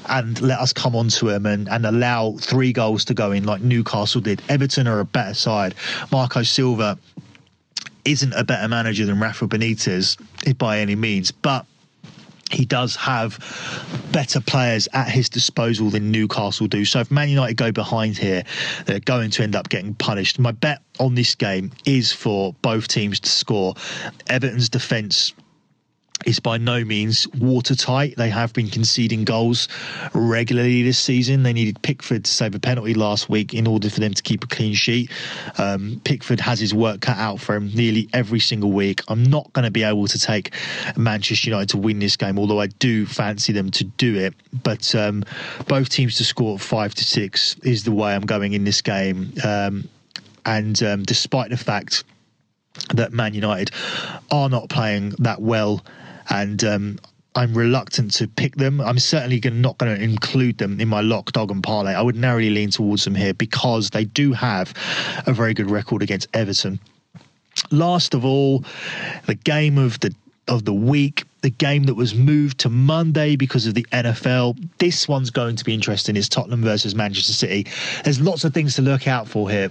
and 0.09 0.39
let 0.41 0.59
us 0.59 0.73
come 0.73 0.93
onto 0.93 1.27
them 1.27 1.45
and, 1.45 1.69
and 1.69 1.85
allow 1.85 2.33
three 2.33 2.73
goals 2.73 3.05
to 3.05 3.13
go 3.13 3.31
in 3.31 3.45
like 3.45 3.61
Newcastle 3.61 4.19
did. 4.19 4.41
Everton 4.49 4.87
are 4.87 4.99
a 4.99 5.05
better 5.05 5.33
side. 5.33 5.73
Marco 6.11 6.43
Silva 6.43 6.97
isn't 8.03 8.33
a 8.33 8.43
better 8.43 8.67
manager 8.67 9.05
than 9.05 9.19
Rafa 9.19 9.47
Benitez 9.47 10.17
by 10.57 10.79
any 10.79 10.95
means, 10.95 11.31
but 11.31 11.65
he 12.51 12.65
does 12.65 12.95
have 12.95 13.39
better 14.11 14.39
players 14.39 14.87
at 14.93 15.09
his 15.09 15.29
disposal 15.29 15.89
than 15.89 16.11
Newcastle 16.11 16.67
do. 16.67 16.85
So 16.85 16.99
if 16.99 17.11
Man 17.11 17.29
United 17.29 17.57
go 17.57 17.71
behind 17.71 18.17
here, 18.17 18.43
they're 18.85 18.99
going 18.99 19.31
to 19.31 19.43
end 19.43 19.55
up 19.55 19.69
getting 19.69 19.93
punished. 19.95 20.39
My 20.39 20.51
bet 20.51 20.81
on 20.99 21.15
this 21.15 21.35
game 21.35 21.71
is 21.85 22.11
for 22.11 22.53
both 22.61 22.87
teams 22.87 23.19
to 23.21 23.29
score. 23.29 23.75
Everton's 24.27 24.69
defence 24.69 25.33
is 26.25 26.39
by 26.39 26.57
no 26.57 26.83
means 26.83 27.27
watertight. 27.39 28.15
They 28.17 28.29
have 28.29 28.53
been 28.53 28.69
conceding 28.69 29.23
goals 29.23 29.67
regularly 30.13 30.83
this 30.83 30.99
season. 30.99 31.43
They 31.43 31.53
needed 31.53 31.81
Pickford 31.81 32.25
to 32.25 32.31
save 32.31 32.55
a 32.55 32.59
penalty 32.59 32.93
last 32.93 33.29
week 33.29 33.53
in 33.53 33.67
order 33.67 33.89
for 33.89 33.99
them 33.99 34.13
to 34.13 34.23
keep 34.23 34.43
a 34.43 34.47
clean 34.47 34.73
sheet. 34.73 35.11
Um, 35.57 36.01
Pickford 36.03 36.39
has 36.39 36.59
his 36.59 36.73
work 36.73 37.01
cut 37.01 37.17
out 37.17 37.39
for 37.39 37.55
him 37.55 37.71
nearly 37.73 38.09
every 38.13 38.39
single 38.39 38.71
week. 38.71 39.01
I'm 39.07 39.23
not 39.23 39.51
going 39.53 39.65
to 39.65 39.71
be 39.71 39.83
able 39.83 40.07
to 40.07 40.19
take 40.19 40.53
Manchester 40.97 41.49
United 41.49 41.69
to 41.69 41.77
win 41.77 41.99
this 41.99 42.17
game, 42.17 42.39
although 42.39 42.59
I 42.59 42.67
do 42.67 43.05
fancy 43.05 43.53
them 43.53 43.69
to 43.71 43.83
do 43.83 44.15
it. 44.15 44.33
But 44.63 44.95
um, 44.95 45.23
both 45.67 45.89
teams 45.89 46.17
to 46.17 46.25
score 46.25 46.57
five 46.57 46.95
to 46.95 47.05
six 47.05 47.55
is 47.63 47.83
the 47.83 47.91
way 47.91 48.15
I'm 48.15 48.25
going 48.25 48.53
in 48.53 48.63
this 48.63 48.81
game. 48.81 49.33
Um, 49.43 49.87
and 50.45 50.81
um, 50.81 51.03
despite 51.03 51.51
the 51.51 51.57
fact 51.57 52.03
that 52.93 53.11
Man 53.11 53.33
United 53.33 53.71
are 54.31 54.49
not 54.49 54.69
playing 54.69 55.09
that 55.19 55.41
well 55.41 55.83
and 56.29 56.63
um, 56.63 56.99
I'm 57.35 57.53
reluctant 57.53 58.13
to 58.15 58.27
pick 58.27 58.55
them. 58.55 58.81
I'm 58.81 58.97
certainly 58.97 59.39
not 59.39 59.77
going 59.77 59.95
to 59.95 60.03
include 60.03 60.57
them 60.57 60.79
in 60.79 60.87
my 60.87 61.01
lock, 61.01 61.31
dog, 61.33 61.51
and 61.51 61.61
parlay. 61.61 61.93
I 61.93 62.01
would 62.01 62.15
narrowly 62.15 62.49
lean 62.49 62.71
towards 62.71 63.03
them 63.03 63.13
here 63.13 63.33
because 63.33 63.91
they 63.91 64.05
do 64.05 64.33
have 64.33 64.73
a 65.27 65.33
very 65.33 65.53
good 65.53 65.69
record 65.69 66.01
against 66.01 66.27
Everton. 66.33 66.79
Last 67.69 68.15
of 68.15 68.25
all, 68.25 68.63
the 69.27 69.35
game 69.35 69.77
of 69.77 69.99
the 69.99 70.15
of 70.47 70.63
the 70.65 70.73
week, 70.73 71.25
the 71.41 71.49
game 71.49 71.83
that 71.83 71.95
was 71.95 72.15
moved 72.15 72.59
to 72.59 72.69
Monday 72.69 73.35
because 73.35 73.67
of 73.67 73.73
the 73.73 73.85
NFL. 73.91 74.57
This 74.77 75.07
one's 75.07 75.29
going 75.29 75.57
to 75.57 75.65
be 75.65 75.73
interesting. 75.73 76.15
Is 76.15 76.29
Tottenham 76.29 76.63
versus 76.63 76.95
Manchester 76.95 77.33
City. 77.33 77.67
There's 78.03 78.19
lots 78.19 78.45
of 78.45 78.53
things 78.53 78.75
to 78.75 78.81
look 78.81 79.07
out 79.07 79.27
for 79.27 79.49
here. 79.49 79.69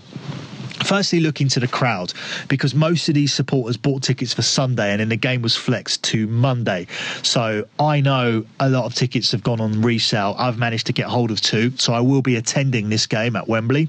Firstly, 0.84 1.20
look 1.20 1.40
into 1.40 1.60
the 1.60 1.68
crowd 1.68 2.12
because 2.48 2.74
most 2.74 3.08
of 3.08 3.14
these 3.14 3.32
supporters 3.32 3.76
bought 3.76 4.02
tickets 4.02 4.32
for 4.32 4.42
Sunday 4.42 4.90
and 4.92 5.00
then 5.00 5.08
the 5.08 5.16
game 5.16 5.42
was 5.42 5.56
flexed 5.56 6.02
to 6.04 6.26
Monday. 6.26 6.86
So 7.22 7.66
I 7.78 8.00
know 8.00 8.44
a 8.60 8.68
lot 8.68 8.84
of 8.84 8.94
tickets 8.94 9.32
have 9.32 9.42
gone 9.42 9.60
on 9.60 9.82
resale. 9.82 10.34
I've 10.38 10.58
managed 10.58 10.86
to 10.86 10.92
get 10.92 11.06
hold 11.06 11.30
of 11.30 11.40
two. 11.40 11.72
So 11.76 11.92
I 11.92 12.00
will 12.00 12.22
be 12.22 12.36
attending 12.36 12.88
this 12.88 13.06
game 13.06 13.36
at 13.36 13.48
Wembley. 13.48 13.88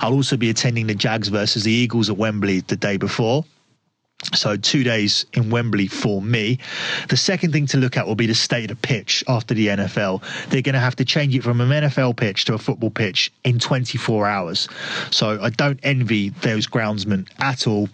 I'll 0.00 0.14
also 0.14 0.36
be 0.36 0.50
attending 0.50 0.86
the 0.86 0.94
Jags 0.94 1.28
versus 1.28 1.64
the 1.64 1.72
Eagles 1.72 2.10
at 2.10 2.16
Wembley 2.16 2.60
the 2.60 2.76
day 2.76 2.96
before. 2.96 3.44
So 4.34 4.56
two 4.56 4.82
days 4.82 5.26
in 5.34 5.50
Wembley 5.50 5.86
for 5.86 6.22
me. 6.22 6.58
The 7.08 7.16
second 7.16 7.52
thing 7.52 7.66
to 7.66 7.76
look 7.76 7.96
at 7.96 8.06
will 8.06 8.14
be 8.14 8.26
the 8.26 8.34
state 8.34 8.70
of 8.70 8.80
the 8.80 8.86
pitch 8.86 9.22
after 9.28 9.54
the 9.54 9.68
NFL. 9.68 10.22
They're 10.48 10.62
going 10.62 10.74
to 10.74 10.80
have 10.80 10.96
to 10.96 11.04
change 11.04 11.36
it 11.36 11.42
from 11.42 11.60
an 11.60 11.68
NFL 11.68 12.16
pitch 12.16 12.46
to 12.46 12.54
a 12.54 12.58
football 12.58 12.90
pitch 12.90 13.32
in 13.44 13.58
24 13.58 14.26
hours. 14.26 14.68
So 15.10 15.40
I 15.40 15.50
don't 15.50 15.78
envy 15.82 16.30
those 16.30 16.66
groundsmen 16.66 17.28
at 17.38 17.66
all. 17.66 17.88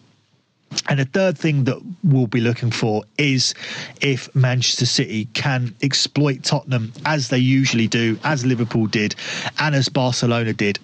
And 0.88 1.00
the 1.00 1.04
third 1.04 1.36
thing 1.36 1.64
that 1.64 1.78
we'll 2.02 2.26
be 2.26 2.40
looking 2.40 2.70
for 2.70 3.02
is 3.18 3.54
if 4.00 4.34
Manchester 4.34 4.86
City 4.86 5.26
can 5.34 5.74
exploit 5.82 6.44
Tottenham 6.44 6.92
as 7.04 7.28
they 7.28 7.38
usually 7.38 7.88
do, 7.88 8.18
as 8.24 8.46
Liverpool 8.46 8.86
did, 8.86 9.14
and 9.58 9.74
as 9.74 9.88
Barcelona 9.88 10.52
did 10.54 10.78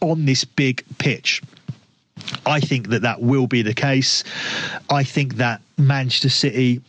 on 0.00 0.24
this 0.24 0.44
big 0.44 0.82
pitch. 0.98 1.42
I 2.46 2.60
think 2.60 2.88
that 2.88 3.02
that 3.02 3.20
will 3.20 3.46
be 3.46 3.62
the 3.62 3.74
case. 3.74 4.24
I 4.90 5.04
think 5.04 5.36
that 5.36 5.60
Manchester 5.76 6.28
City 6.28 6.80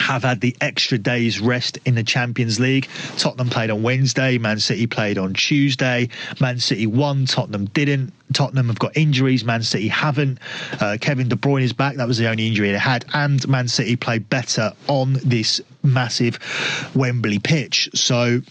have 0.00 0.22
had 0.22 0.40
the 0.40 0.54
extra 0.60 0.98
day's 0.98 1.40
rest 1.40 1.78
in 1.84 1.94
the 1.94 2.02
Champions 2.02 2.60
League. 2.60 2.88
Tottenham 3.16 3.48
played 3.48 3.70
on 3.70 3.82
Wednesday, 3.82 4.38
Man 4.38 4.58
City 4.58 4.86
played 4.86 5.18
on 5.18 5.34
Tuesday. 5.34 6.08
Man 6.40 6.58
City 6.60 6.86
won, 6.86 7.26
Tottenham 7.26 7.66
didn't. 7.66 8.12
Tottenham 8.32 8.68
have 8.68 8.78
got 8.78 8.96
injuries, 8.96 9.44
Man 9.44 9.62
City 9.62 9.88
haven't. 9.88 10.38
Uh, 10.80 10.98
Kevin 11.00 11.28
De 11.28 11.36
Bruyne 11.36 11.62
is 11.62 11.72
back, 11.72 11.96
that 11.96 12.06
was 12.06 12.18
the 12.18 12.28
only 12.28 12.46
injury 12.46 12.72
they 12.72 12.78
had. 12.78 13.04
And 13.14 13.46
Man 13.48 13.68
City 13.68 13.96
played 13.96 14.28
better 14.28 14.72
on 14.86 15.14
this 15.24 15.60
massive 15.82 16.38
Wembley 16.94 17.38
pitch. 17.38 17.88
So 17.94 18.42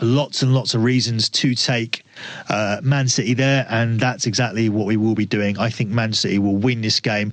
lots 0.00 0.42
and 0.42 0.54
lots 0.54 0.74
of 0.74 0.84
reasons 0.84 1.28
to 1.28 1.54
take 1.54 2.04
uh, 2.48 2.80
Man 2.82 3.08
City 3.08 3.34
there, 3.34 3.66
and 3.68 3.98
that's 3.98 4.26
exactly 4.26 4.68
what 4.68 4.86
we 4.86 4.96
will 4.96 5.14
be 5.14 5.26
doing. 5.26 5.58
I 5.58 5.68
think 5.68 5.90
Man 5.90 6.12
City 6.12 6.38
will 6.38 6.56
win 6.56 6.80
this 6.80 7.00
game, 7.00 7.32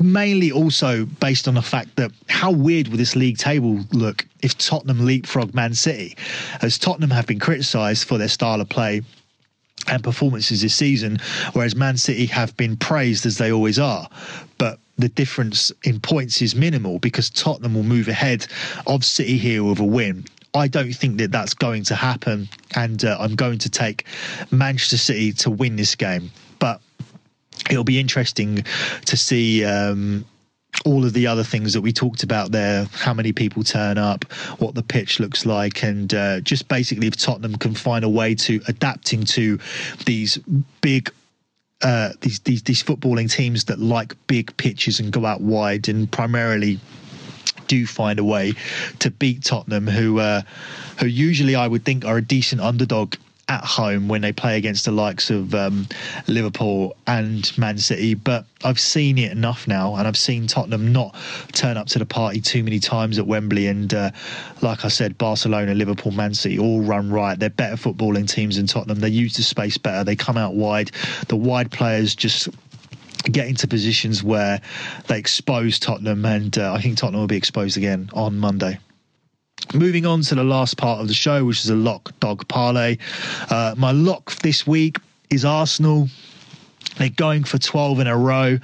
mainly 0.00 0.50
also 0.50 1.04
based 1.04 1.48
on 1.48 1.54
the 1.54 1.62
fact 1.62 1.96
that 1.96 2.10
how 2.28 2.50
weird 2.50 2.88
will 2.88 2.96
this 2.96 3.16
league 3.16 3.38
table 3.38 3.80
look 3.92 4.26
if 4.42 4.56
Tottenham 4.56 5.04
leapfrog 5.04 5.54
Man 5.54 5.74
City, 5.74 6.16
as 6.62 6.78
Tottenham 6.78 7.10
have 7.10 7.26
been 7.26 7.38
criticised 7.38 8.08
for 8.08 8.18
their 8.18 8.28
style 8.28 8.60
of 8.60 8.68
play 8.68 9.02
and 9.88 10.02
performances 10.02 10.62
this 10.62 10.74
season, 10.74 11.18
whereas 11.52 11.76
Man 11.76 11.96
City 11.96 12.26
have 12.26 12.56
been 12.56 12.76
praised 12.76 13.26
as 13.26 13.36
they 13.36 13.52
always 13.52 13.78
are. 13.78 14.08
But 14.56 14.78
the 14.96 15.08
difference 15.08 15.72
in 15.82 16.00
points 16.00 16.40
is 16.40 16.54
minimal 16.54 17.00
because 17.00 17.28
Tottenham 17.28 17.74
will 17.74 17.82
move 17.82 18.08
ahead 18.08 18.46
of 18.86 19.04
City 19.04 19.36
here 19.36 19.64
with 19.64 19.80
a 19.80 19.84
win. 19.84 20.24
I 20.54 20.68
don't 20.68 20.92
think 20.92 21.18
that 21.18 21.32
that's 21.32 21.54
going 21.54 21.84
to 21.84 21.94
happen, 21.94 22.48
and 22.74 23.04
uh, 23.04 23.16
I'm 23.18 23.34
going 23.34 23.58
to 23.60 23.70
take 23.70 24.04
Manchester 24.50 24.98
City 24.98 25.32
to 25.32 25.50
win 25.50 25.76
this 25.76 25.94
game. 25.94 26.30
But 26.58 26.80
it'll 27.70 27.84
be 27.84 27.98
interesting 27.98 28.64
to 29.06 29.16
see. 29.16 29.64
Um, 29.64 30.26
all 30.86 31.04
of 31.04 31.12
the 31.12 31.26
other 31.26 31.44
things 31.44 31.74
that 31.74 31.82
we 31.82 31.92
talked 31.92 32.22
about 32.22 32.50
there, 32.50 32.86
how 32.92 33.12
many 33.12 33.30
people 33.30 33.62
turn 33.62 33.98
up, 33.98 34.24
what 34.58 34.74
the 34.74 34.82
pitch 34.82 35.20
looks 35.20 35.44
like, 35.44 35.84
and 35.84 36.12
uh, 36.14 36.40
just 36.40 36.66
basically 36.66 37.06
if 37.06 37.14
Tottenham 37.14 37.56
can 37.56 37.74
find 37.74 38.04
a 38.04 38.08
way 38.08 38.34
to 38.36 38.60
adapting 38.66 39.22
to 39.24 39.58
these 40.06 40.38
big 40.80 41.10
uh, 41.82 42.10
these, 42.20 42.40
these 42.40 42.62
these 42.62 42.82
footballing 42.82 43.30
teams 43.30 43.64
that 43.64 43.78
like 43.80 44.14
big 44.26 44.56
pitches 44.56 44.98
and 44.98 45.12
go 45.12 45.26
out 45.26 45.40
wide 45.40 45.88
and 45.88 46.10
primarily 46.10 46.80
do 47.66 47.86
find 47.86 48.18
a 48.18 48.24
way 48.24 48.54
to 49.00 49.10
beat 49.10 49.44
Tottenham, 49.44 49.86
who 49.86 50.18
uh, 50.18 50.42
who 50.98 51.06
usually 51.06 51.54
I 51.54 51.66
would 51.66 51.84
think 51.84 52.04
are 52.04 52.18
a 52.18 52.22
decent 52.22 52.60
underdog 52.60 53.14
at 53.48 53.64
home 53.64 54.08
when 54.08 54.22
they 54.22 54.32
play 54.32 54.56
against 54.56 54.84
the 54.84 54.92
likes 54.92 55.28
of 55.28 55.54
um, 55.54 55.86
Liverpool 56.26 56.96
and 57.06 57.56
Man 57.58 57.76
City. 57.76 58.14
But 58.14 58.46
I've 58.64 58.80
seen 58.80 59.18
it 59.18 59.32
enough 59.32 59.66
now, 59.68 59.96
and 59.96 60.06
I've 60.08 60.16
seen 60.16 60.46
Tottenham 60.46 60.92
not 60.92 61.14
turn 61.52 61.76
up 61.76 61.86
to 61.88 61.98
the 61.98 62.06
party 62.06 62.40
too 62.40 62.62
many 62.62 62.78
times 62.78 63.18
at 63.18 63.26
Wembley. 63.26 63.66
And 63.66 63.92
uh, 63.92 64.10
like 64.62 64.84
I 64.84 64.88
said, 64.88 65.18
Barcelona, 65.18 65.74
Liverpool, 65.74 66.12
Man 66.12 66.34
City 66.34 66.58
all 66.58 66.80
run 66.80 67.10
right. 67.10 67.38
They're 67.38 67.50
better 67.50 67.76
footballing 67.76 68.28
teams 68.28 68.56
than 68.56 68.66
Tottenham. 68.66 69.00
They 69.00 69.08
use 69.08 69.34
the 69.34 69.42
space 69.42 69.76
better. 69.76 70.04
They 70.04 70.16
come 70.16 70.38
out 70.38 70.54
wide. 70.54 70.92
The 71.28 71.36
wide 71.36 71.70
players 71.70 72.14
just 72.14 72.48
get 73.30 73.48
into 73.48 73.68
positions 73.68 74.22
where 74.22 74.60
they 75.06 75.18
expose 75.18 75.78
Tottenham, 75.78 76.24
and 76.24 76.56
uh, 76.58 76.72
I 76.72 76.80
think 76.80 76.98
Tottenham 76.98 77.20
will 77.20 77.28
be 77.28 77.36
exposed 77.36 77.76
again 77.76 78.10
on 78.12 78.38
Monday. 78.38 78.78
Moving 79.74 80.06
on 80.06 80.22
to 80.22 80.34
the 80.34 80.44
last 80.44 80.76
part 80.76 81.00
of 81.00 81.08
the 81.08 81.14
show, 81.14 81.44
which 81.44 81.60
is 81.64 81.70
a 81.70 81.76
lock 81.76 82.18
dog 82.20 82.46
parlay. 82.48 82.98
Uh, 83.48 83.74
my 83.78 83.92
lock 83.92 84.34
this 84.36 84.66
week 84.66 84.98
is 85.30 85.44
Arsenal. 85.44 86.08
They're 86.98 87.08
going 87.08 87.44
for 87.44 87.58
12 87.58 88.00
in 88.00 88.06
a 88.06 88.16
row. 88.16 88.58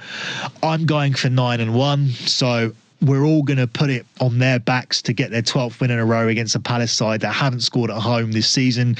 I'm 0.61 0.85
going 0.85 1.13
for 1.13 1.29
9 1.29 1.59
and 1.59 1.73
1. 1.73 2.07
So 2.09 2.73
we're 3.01 3.23
all 3.23 3.43
going 3.43 3.57
to 3.57 3.67
put 3.67 3.89
it 3.89 4.05
on 4.19 4.39
their 4.39 4.59
backs 4.59 5.01
to 5.03 5.13
get 5.13 5.31
their 5.31 5.41
12th 5.41 5.79
win 5.79 5.89
in 5.89 5.99
a 5.99 6.05
row 6.05 6.27
against 6.27 6.55
a 6.55 6.59
Palace 6.59 6.91
side 6.91 7.21
that 7.21 7.31
haven't 7.31 7.61
scored 7.61 7.89
at 7.89 8.01
home 8.01 8.31
this 8.31 8.47
season. 8.47 8.97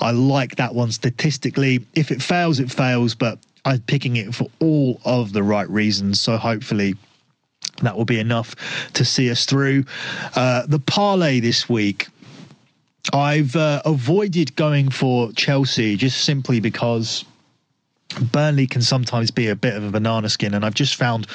I 0.00 0.10
like 0.10 0.56
that 0.56 0.74
one 0.74 0.90
statistically. 0.92 1.86
If 1.94 2.10
it 2.10 2.20
fails, 2.20 2.60
it 2.60 2.70
fails, 2.70 3.14
but 3.14 3.38
I'm 3.66 3.80
picking 3.80 4.16
it 4.16 4.34
for 4.34 4.48
all 4.60 5.00
of 5.04 5.32
the 5.32 5.42
right 5.42 5.68
reasons. 5.68 6.20
So 6.20 6.36
hopefully 6.36 6.94
that 7.82 7.96
will 7.96 8.04
be 8.04 8.20
enough 8.20 8.54
to 8.94 9.04
see 9.04 9.30
us 9.30 9.44
through. 9.44 9.84
Uh, 10.34 10.64
the 10.66 10.78
parlay 10.78 11.40
this 11.40 11.68
week. 11.68 12.08
I've 13.12 13.54
uh, 13.54 13.82
avoided 13.84 14.56
going 14.56 14.90
for 14.90 15.30
Chelsea 15.32 15.96
just 15.96 16.24
simply 16.24 16.58
because 16.58 17.24
Burnley 18.32 18.66
can 18.66 18.82
sometimes 18.82 19.30
be 19.30 19.48
a 19.48 19.54
bit 19.54 19.74
of 19.74 19.84
a 19.84 19.90
banana 19.90 20.28
skin, 20.28 20.54
and 20.54 20.64
I've 20.64 20.74
just 20.74 20.96
found 20.96 21.26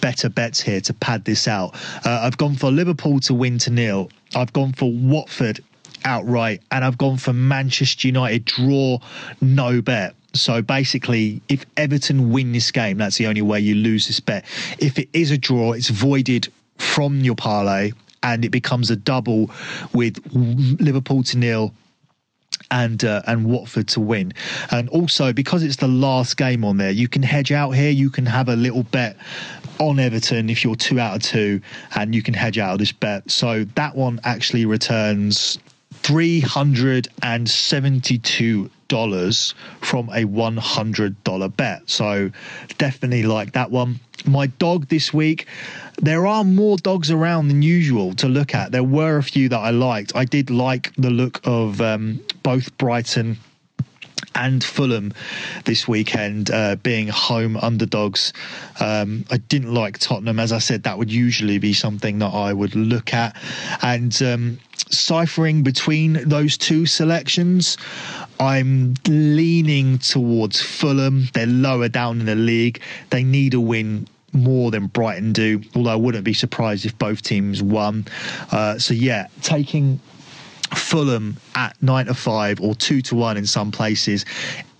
better 0.00 0.28
bets 0.28 0.60
here 0.60 0.80
to 0.82 0.94
pad 0.94 1.24
this 1.24 1.48
out. 1.48 1.74
Uh, 2.04 2.20
I've 2.22 2.36
gone 2.36 2.54
for 2.54 2.70
Liverpool 2.70 3.18
to 3.20 3.34
win 3.34 3.58
to 3.58 3.70
nil. 3.70 4.10
I've 4.36 4.52
gone 4.52 4.72
for 4.72 4.92
Watford 4.92 5.60
outright, 6.04 6.62
and 6.70 6.84
I've 6.84 6.98
gone 6.98 7.16
for 7.16 7.32
Manchester 7.32 8.08
United 8.08 8.44
draw 8.44 8.98
no 9.40 9.80
bet. 9.80 10.14
So 10.34 10.62
basically, 10.62 11.40
if 11.48 11.64
Everton 11.76 12.30
win 12.30 12.52
this 12.52 12.70
game, 12.70 12.98
that's 12.98 13.16
the 13.16 13.26
only 13.26 13.42
way 13.42 13.60
you 13.60 13.74
lose 13.74 14.06
this 14.06 14.20
bet. 14.20 14.44
If 14.78 14.98
it 14.98 15.08
is 15.12 15.30
a 15.30 15.38
draw, 15.38 15.72
it's 15.72 15.88
voided 15.88 16.52
from 16.76 17.20
your 17.20 17.34
parlay 17.34 17.92
and 18.22 18.44
it 18.44 18.50
becomes 18.50 18.90
a 18.90 18.96
double 18.96 19.50
with 19.92 20.18
Liverpool 20.32 21.22
to 21.24 21.38
nil 21.38 21.74
and 22.70 23.04
uh, 23.04 23.22
and 23.26 23.46
Watford 23.46 23.88
to 23.88 24.00
win. 24.00 24.34
And 24.70 24.88
also 24.90 25.32
because 25.32 25.62
it's 25.62 25.76
the 25.76 25.88
last 25.88 26.36
game 26.36 26.64
on 26.64 26.76
there, 26.76 26.90
you 26.90 27.08
can 27.08 27.22
hedge 27.22 27.52
out 27.52 27.70
here. 27.70 27.90
You 27.90 28.10
can 28.10 28.26
have 28.26 28.48
a 28.48 28.56
little 28.56 28.82
bet 28.82 29.16
on 29.78 29.98
Everton 29.98 30.50
if 30.50 30.64
you're 30.64 30.76
two 30.76 31.00
out 31.00 31.16
of 31.16 31.22
two, 31.22 31.60
and 31.94 32.14
you 32.14 32.22
can 32.22 32.34
hedge 32.34 32.58
out 32.58 32.72
of 32.72 32.78
this 32.78 32.92
bet. 32.92 33.30
So 33.30 33.64
that 33.76 33.94
one 33.96 34.20
actually 34.24 34.66
returns 34.66 35.58
three 35.92 36.40
hundred 36.40 37.08
and 37.22 37.48
seventy-two 37.48 38.70
dollars 38.88 39.54
from 39.80 40.10
a 40.14 40.24
one 40.24 40.56
hundred 40.56 41.22
dollar 41.24 41.48
bet. 41.48 41.88
So 41.88 42.30
definitely 42.78 43.22
like 43.22 43.52
that 43.52 43.70
one. 43.70 44.00
My 44.24 44.46
dog 44.46 44.88
this 44.88 45.14
week. 45.14 45.46
There 46.00 46.26
are 46.26 46.44
more 46.44 46.76
dogs 46.76 47.10
around 47.10 47.48
than 47.48 47.62
usual 47.62 48.14
to 48.14 48.28
look 48.28 48.54
at. 48.54 48.70
There 48.70 48.84
were 48.84 49.16
a 49.16 49.22
few 49.22 49.48
that 49.48 49.58
I 49.58 49.70
liked. 49.70 50.14
I 50.14 50.24
did 50.24 50.48
like 50.48 50.92
the 50.96 51.10
look 51.10 51.40
of 51.44 51.80
um, 51.80 52.20
both 52.42 52.76
Brighton 52.78 53.38
and 54.34 54.62
Fulham 54.62 55.12
this 55.64 55.86
weekend 55.88 56.50
uh, 56.50 56.76
being 56.76 57.08
home 57.08 57.56
underdogs. 57.56 58.32
Um, 58.80 59.24
I 59.30 59.38
didn't 59.38 59.74
like 59.74 59.98
Tottenham. 59.98 60.38
As 60.38 60.52
I 60.52 60.58
said, 60.58 60.84
that 60.84 60.98
would 60.98 61.10
usually 61.10 61.58
be 61.58 61.72
something 61.72 62.18
that 62.20 62.32
I 62.32 62.52
would 62.52 62.74
look 62.74 63.12
at. 63.14 63.36
And 63.82 64.20
um, 64.22 64.58
ciphering 64.90 65.62
between 65.62 66.28
those 66.28 66.56
two 66.56 66.86
selections, 66.86 67.76
I'm 68.40 68.94
leaning 69.06 69.98
towards 69.98 70.60
Fulham. 70.60 71.28
They're 71.32 71.46
lower 71.46 71.88
down 71.88 72.20
in 72.20 72.26
the 72.26 72.34
league. 72.34 72.80
They 73.10 73.24
need 73.24 73.54
a 73.54 73.60
win 73.60 74.06
more 74.32 74.70
than 74.70 74.86
Brighton 74.86 75.32
do, 75.32 75.62
although 75.74 75.90
I 75.90 75.96
wouldn't 75.96 76.24
be 76.24 76.34
surprised 76.34 76.84
if 76.84 76.96
both 76.98 77.22
teams 77.22 77.62
won. 77.62 78.06
Uh, 78.52 78.78
so, 78.78 78.94
yeah, 78.94 79.28
taking 79.42 80.00
Fulham 80.74 81.36
at 81.54 81.80
nine 81.82 82.06
to 82.06 82.14
five 82.14 82.60
or 82.60 82.74
two 82.74 83.02
to 83.02 83.14
one 83.14 83.36
in 83.36 83.46
some 83.46 83.70
places 83.70 84.24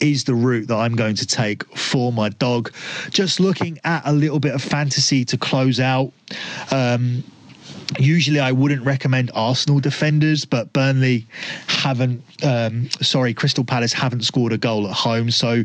is 0.00 0.24
the 0.24 0.34
route 0.34 0.68
that 0.68 0.76
I'm 0.76 0.94
going 0.94 1.16
to 1.16 1.26
take 1.26 1.64
for 1.76 2.12
my 2.12 2.28
dog. 2.28 2.72
Just 3.10 3.40
looking 3.40 3.78
at 3.84 4.02
a 4.04 4.12
little 4.12 4.40
bit 4.40 4.54
of 4.54 4.62
fantasy 4.62 5.24
to 5.26 5.36
close 5.36 5.80
out. 5.80 6.12
Um, 6.70 7.24
Usually, 7.98 8.38
I 8.38 8.52
wouldn't 8.52 8.84
recommend 8.84 9.30
Arsenal 9.34 9.80
defenders, 9.80 10.44
but 10.44 10.72
Burnley 10.72 11.26
haven't. 11.68 12.22
Um, 12.44 12.90
sorry, 13.00 13.32
Crystal 13.32 13.64
Palace 13.64 13.92
haven't 13.92 14.22
scored 14.22 14.52
a 14.52 14.58
goal 14.58 14.86
at 14.86 14.94
home, 14.94 15.30
so 15.30 15.64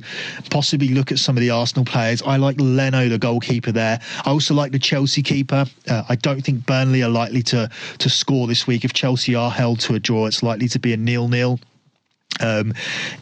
possibly 0.50 0.90
look 0.90 1.12
at 1.12 1.20
some 1.20 1.36
of 1.36 1.42
the 1.42 1.50
Arsenal 1.50 1.86
players. 1.86 2.22
I 2.22 2.38
like 2.38 2.56
Leno, 2.60 3.10
the 3.10 3.18
goalkeeper 3.18 3.72
there. 3.72 4.00
I 4.26 4.30
also 4.30 4.54
like 4.54 4.72
the 4.72 4.80
Chelsea 4.80 5.22
keeper. 5.22 5.66
Uh, 5.90 6.04
I 6.08 6.16
don't 6.16 6.42
think 6.42 6.66
Burnley 6.66 7.04
are 7.04 7.10
likely 7.10 7.44
to 7.44 7.70
to 8.00 8.10
score 8.10 8.48
this 8.48 8.66
week. 8.68 8.86
If 8.86 8.94
Chelsea 8.94 9.36
are 9.36 9.52
held 9.52 9.82
to 9.82 9.96
a 9.96 10.00
draw, 10.00 10.26
it's 10.26 10.42
likely 10.42 10.70
to 10.70 10.80
be 10.80 10.94
a 10.94 10.98
nil-nil. 10.98 11.60
Um, 12.42 12.74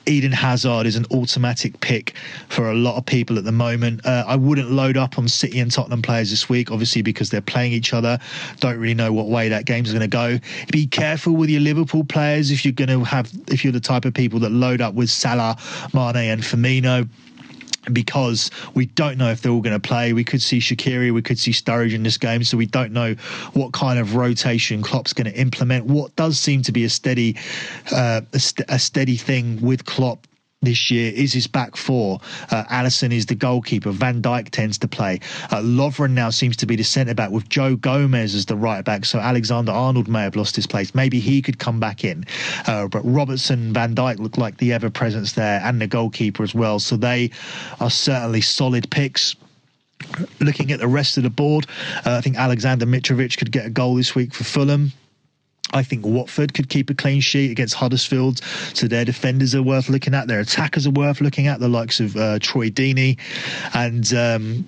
Eden 0.06 0.32
Hazard 0.32 0.86
is 0.86 0.95
an 0.95 1.06
automatic 1.12 1.80
pick 1.82 2.13
for 2.50 2.71
a 2.71 2.74
lot 2.74 2.97
of 2.97 3.06
people 3.06 3.38
at 3.38 3.43
the 3.43 3.52
moment. 3.52 4.06
Uh, 4.06 4.24
I 4.26 4.36
wouldn't 4.36 4.71
load 4.71 4.97
up 4.97 5.17
on 5.17 5.28
City 5.28 5.60
and 5.60 5.71
Tottenham 5.71 6.02
players 6.02 6.30
this 6.30 6.50
week, 6.50 6.71
obviously 6.71 7.02
because 7.02 7.30
they're 7.30 7.41
playing 7.41 7.74
each 7.74 7.93
other. 7.93 8.19
Don't 8.60 8.78
really 8.78 8.93
know 8.93 9.12
what 9.12 9.28
way 9.28 9.50
that 9.50 9.65
game's 9.65 9.91
going 9.91 10.02
to 10.02 10.08
go. 10.08 10.39
Be 10.71 10.88
careful 10.88 11.34
with 11.34 11.50
your 11.50 11.62
Liverpool 11.62 12.04
players 12.04 12.52
if 12.52 12.65
you're 12.65 12.71
going 12.71 12.89
to 12.89 13.04
have 13.04 13.32
if 13.47 13.63
you're 13.63 13.74
the 13.74 13.80
type 13.80 14.06
of 14.06 14.13
people 14.13 14.39
that 14.39 14.52
load 14.52 14.82
up 14.82 14.93
with 14.93 15.10
Salah, 15.10 15.58
Mane, 15.93 16.32
and 16.32 16.41
Firmino 16.41 17.08
because 17.91 18.52
we 18.74 18.86
don't 18.88 19.17
know 19.17 19.30
if 19.30 19.41
they're 19.41 19.52
all 19.52 19.62
going 19.62 19.80
to 19.80 19.88
play. 19.88 20.13
We 20.13 20.24
could 20.24 20.41
see 20.41 20.60
Shaqiri, 20.60 21.13
we 21.13 21.22
could 21.22 21.39
see 21.39 21.52
Sturridge 21.52 21.94
in 21.94 22.04
this 22.04 22.17
game, 22.17 22.44
so 22.44 22.58
we 22.58 22.65
don't 22.65 22.91
know 22.91 23.13
what 23.54 23.74
kind 23.74 24.00
of 24.00 24.15
rotation 24.15 24.82
Klopp's 24.82 25.13
going 25.13 25.32
to 25.32 25.39
implement. 25.39 25.86
What 25.86 26.15
does 26.15 26.39
seem 26.39 26.62
to 26.63 26.72
be 26.72 26.84
a 26.84 26.89
steady, 26.89 27.38
uh, 27.91 28.22
a, 28.34 28.39
st- 28.39 28.70
a 28.70 28.80
steady 28.80 29.17
thing 29.17 29.60
with 29.62 29.86
Klopp 29.86 30.28
this 30.62 30.91
year 30.91 31.12
is 31.13 31.34
his 31.34 31.47
back 31.47 31.76
four. 31.76 32.19
Uh, 32.52 32.63
Alisson 32.65 33.12
is 33.12 33.26
the 33.26 33.36
goalkeeper. 33.36 33.89
Van 33.91 34.21
Dijk 34.21 34.50
tends 34.50 34.78
to 34.80 34.88
play. 34.88 35.19
Uh, 35.50 35.58
Lovren 35.58 36.12
now 36.12 36.30
seems 36.30 36.56
to 36.58 36.67
be 36.67 36.76
the 36.76 36.84
centre 36.84 37.15
back 37.15 37.32
with 37.32 37.50
Joe 37.50 37.76
Gomez 37.76 38.36
as 38.36 38.45
the 38.45 38.56
right 38.56 38.86
back. 38.86 39.06
So 39.06 39.19
Alexander 39.19 39.71
Arnold 39.71 40.08
may 40.08 40.21
have 40.21 40.36
lost 40.36 40.56
his 40.56 40.67
place. 40.67 40.93
Maybe 40.93 41.19
he 41.19 41.41
could 41.41 41.58
come 41.58 41.80
back 41.80 42.04
in. 42.04 42.26
Uh, 42.67 42.88
but 42.88 43.02
Robertson, 43.04 43.74
Van 43.74 43.95
Dijk 43.95 44.19
look 44.19 44.38
like 44.38 44.58
the 44.58 44.74
ever 44.74 44.91
presence 44.91 45.34
there 45.34 45.62
and 45.63 45.82
the 45.82 45.88
goalkeeper 45.88 46.43
as 46.43 46.54
well. 46.54 46.78
So 46.80 46.95
they 46.95 47.32
are 47.80 47.89
certainly 47.89 48.41
solid 48.41 48.89
picks 48.91 49.36
looking 50.39 50.71
at 50.71 50.80
the 50.80 50.88
rest 50.88 51.17
of 51.17 51.24
the 51.24 51.30
board, 51.30 51.67
uh, 52.06 52.15
I 52.17 52.21
think 52.21 52.36
Alexander 52.36 52.88
Mitrovic 52.88 53.38
could 53.38 53.52
get 53.52 53.67
a 53.67 53.69
goal 53.69 53.95
this 53.95 54.15
week 54.15 54.34
for 54.34 54.43
Fulham. 54.43 54.93
I 55.73 55.84
think 55.84 56.05
Watford 56.05 56.53
could 56.53 56.69
keep 56.69 56.89
a 56.89 56.93
clean 56.93 57.21
sheet 57.21 57.51
against 57.51 57.75
Huddersfield. 57.75 58.41
So 58.73 58.88
their 58.88 59.05
defenders 59.05 59.55
are 59.55 59.63
worth 59.63 59.89
looking 59.89 60.13
at. 60.13 60.27
Their 60.27 60.39
attackers 60.39 60.88
are 60.88 60.91
worth 60.91 61.21
looking 61.21 61.47
at, 61.47 61.60
the 61.60 61.69
likes 61.69 61.99
of 61.99 62.15
uh, 62.15 62.39
Troy 62.39 62.69
Deeney 62.69 63.17
and. 63.73 64.13
Um, 64.13 64.67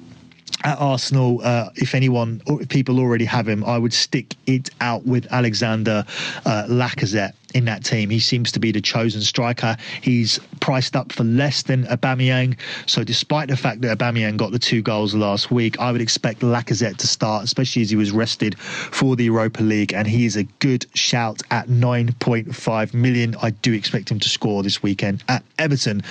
at 0.65 0.79
Arsenal, 0.79 1.41
uh, 1.43 1.71
if 1.75 1.93
anyone, 1.93 2.41
if 2.47 2.69
people 2.69 2.99
already 2.99 3.25
have 3.25 3.49
him, 3.49 3.65
I 3.65 3.77
would 3.77 3.91
stick 3.91 4.33
it 4.45 4.69
out 4.79 5.05
with 5.05 5.27
Alexander 5.29 6.05
uh, 6.45 6.65
Lacazette 6.69 7.33
in 7.53 7.65
that 7.65 7.83
team. 7.83 8.09
He 8.09 8.19
seems 8.19 8.51
to 8.53 8.59
be 8.59 8.71
the 8.71 8.81
chosen 8.81 9.21
striker. 9.21 9.77
He's 10.01 10.39
priced 10.59 10.95
up 10.95 11.11
for 11.11 11.23
less 11.23 11.63
than 11.63 11.85
Aubameyang. 11.85 12.57
So 12.85 13.03
despite 13.03 13.49
the 13.49 13.57
fact 13.57 13.81
that 13.81 13.97
Aubameyang 13.97 14.37
got 14.37 14.51
the 14.51 14.59
two 14.59 14.81
goals 14.81 15.13
last 15.13 15.51
week, 15.51 15.79
I 15.79 15.91
would 15.91 16.01
expect 16.01 16.41
Lacazette 16.41 16.97
to 16.97 17.07
start, 17.07 17.43
especially 17.43 17.81
as 17.81 17.89
he 17.89 17.95
was 17.95 18.11
rested 18.11 18.57
for 18.59 19.15
the 19.15 19.25
Europa 19.25 19.63
League. 19.63 19.93
And 19.93 20.07
he 20.07 20.25
is 20.25 20.35
a 20.35 20.43
good 20.59 20.85
shout 20.93 21.41
at 21.51 21.67
9.5 21.67 22.93
million. 22.93 23.35
I 23.41 23.51
do 23.51 23.73
expect 23.73 24.09
him 24.09 24.19
to 24.19 24.29
score 24.29 24.63
this 24.63 24.81
weekend 24.81 25.23
at 25.27 25.43
Everton. 25.59 26.01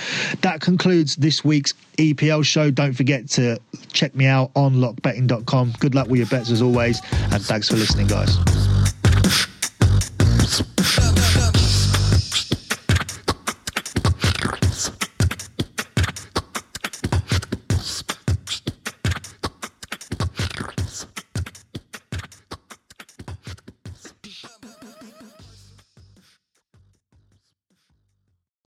That 0.41 0.61
concludes 0.61 1.15
this 1.15 1.43
week's 1.43 1.73
EPL 1.97 2.43
show. 2.45 2.71
Don't 2.71 2.93
forget 2.93 3.29
to 3.31 3.59
check 3.91 4.15
me 4.15 4.25
out 4.25 4.51
on 4.55 4.75
lockbetting.com. 4.75 5.73
Good 5.79 5.95
luck 5.95 6.07
with 6.07 6.19
your 6.19 6.27
bets 6.27 6.49
as 6.49 6.61
always. 6.61 7.01
And 7.31 7.41
thanks 7.41 7.69
for 7.69 7.75
listening, 7.75 8.07
guys. 8.07 8.37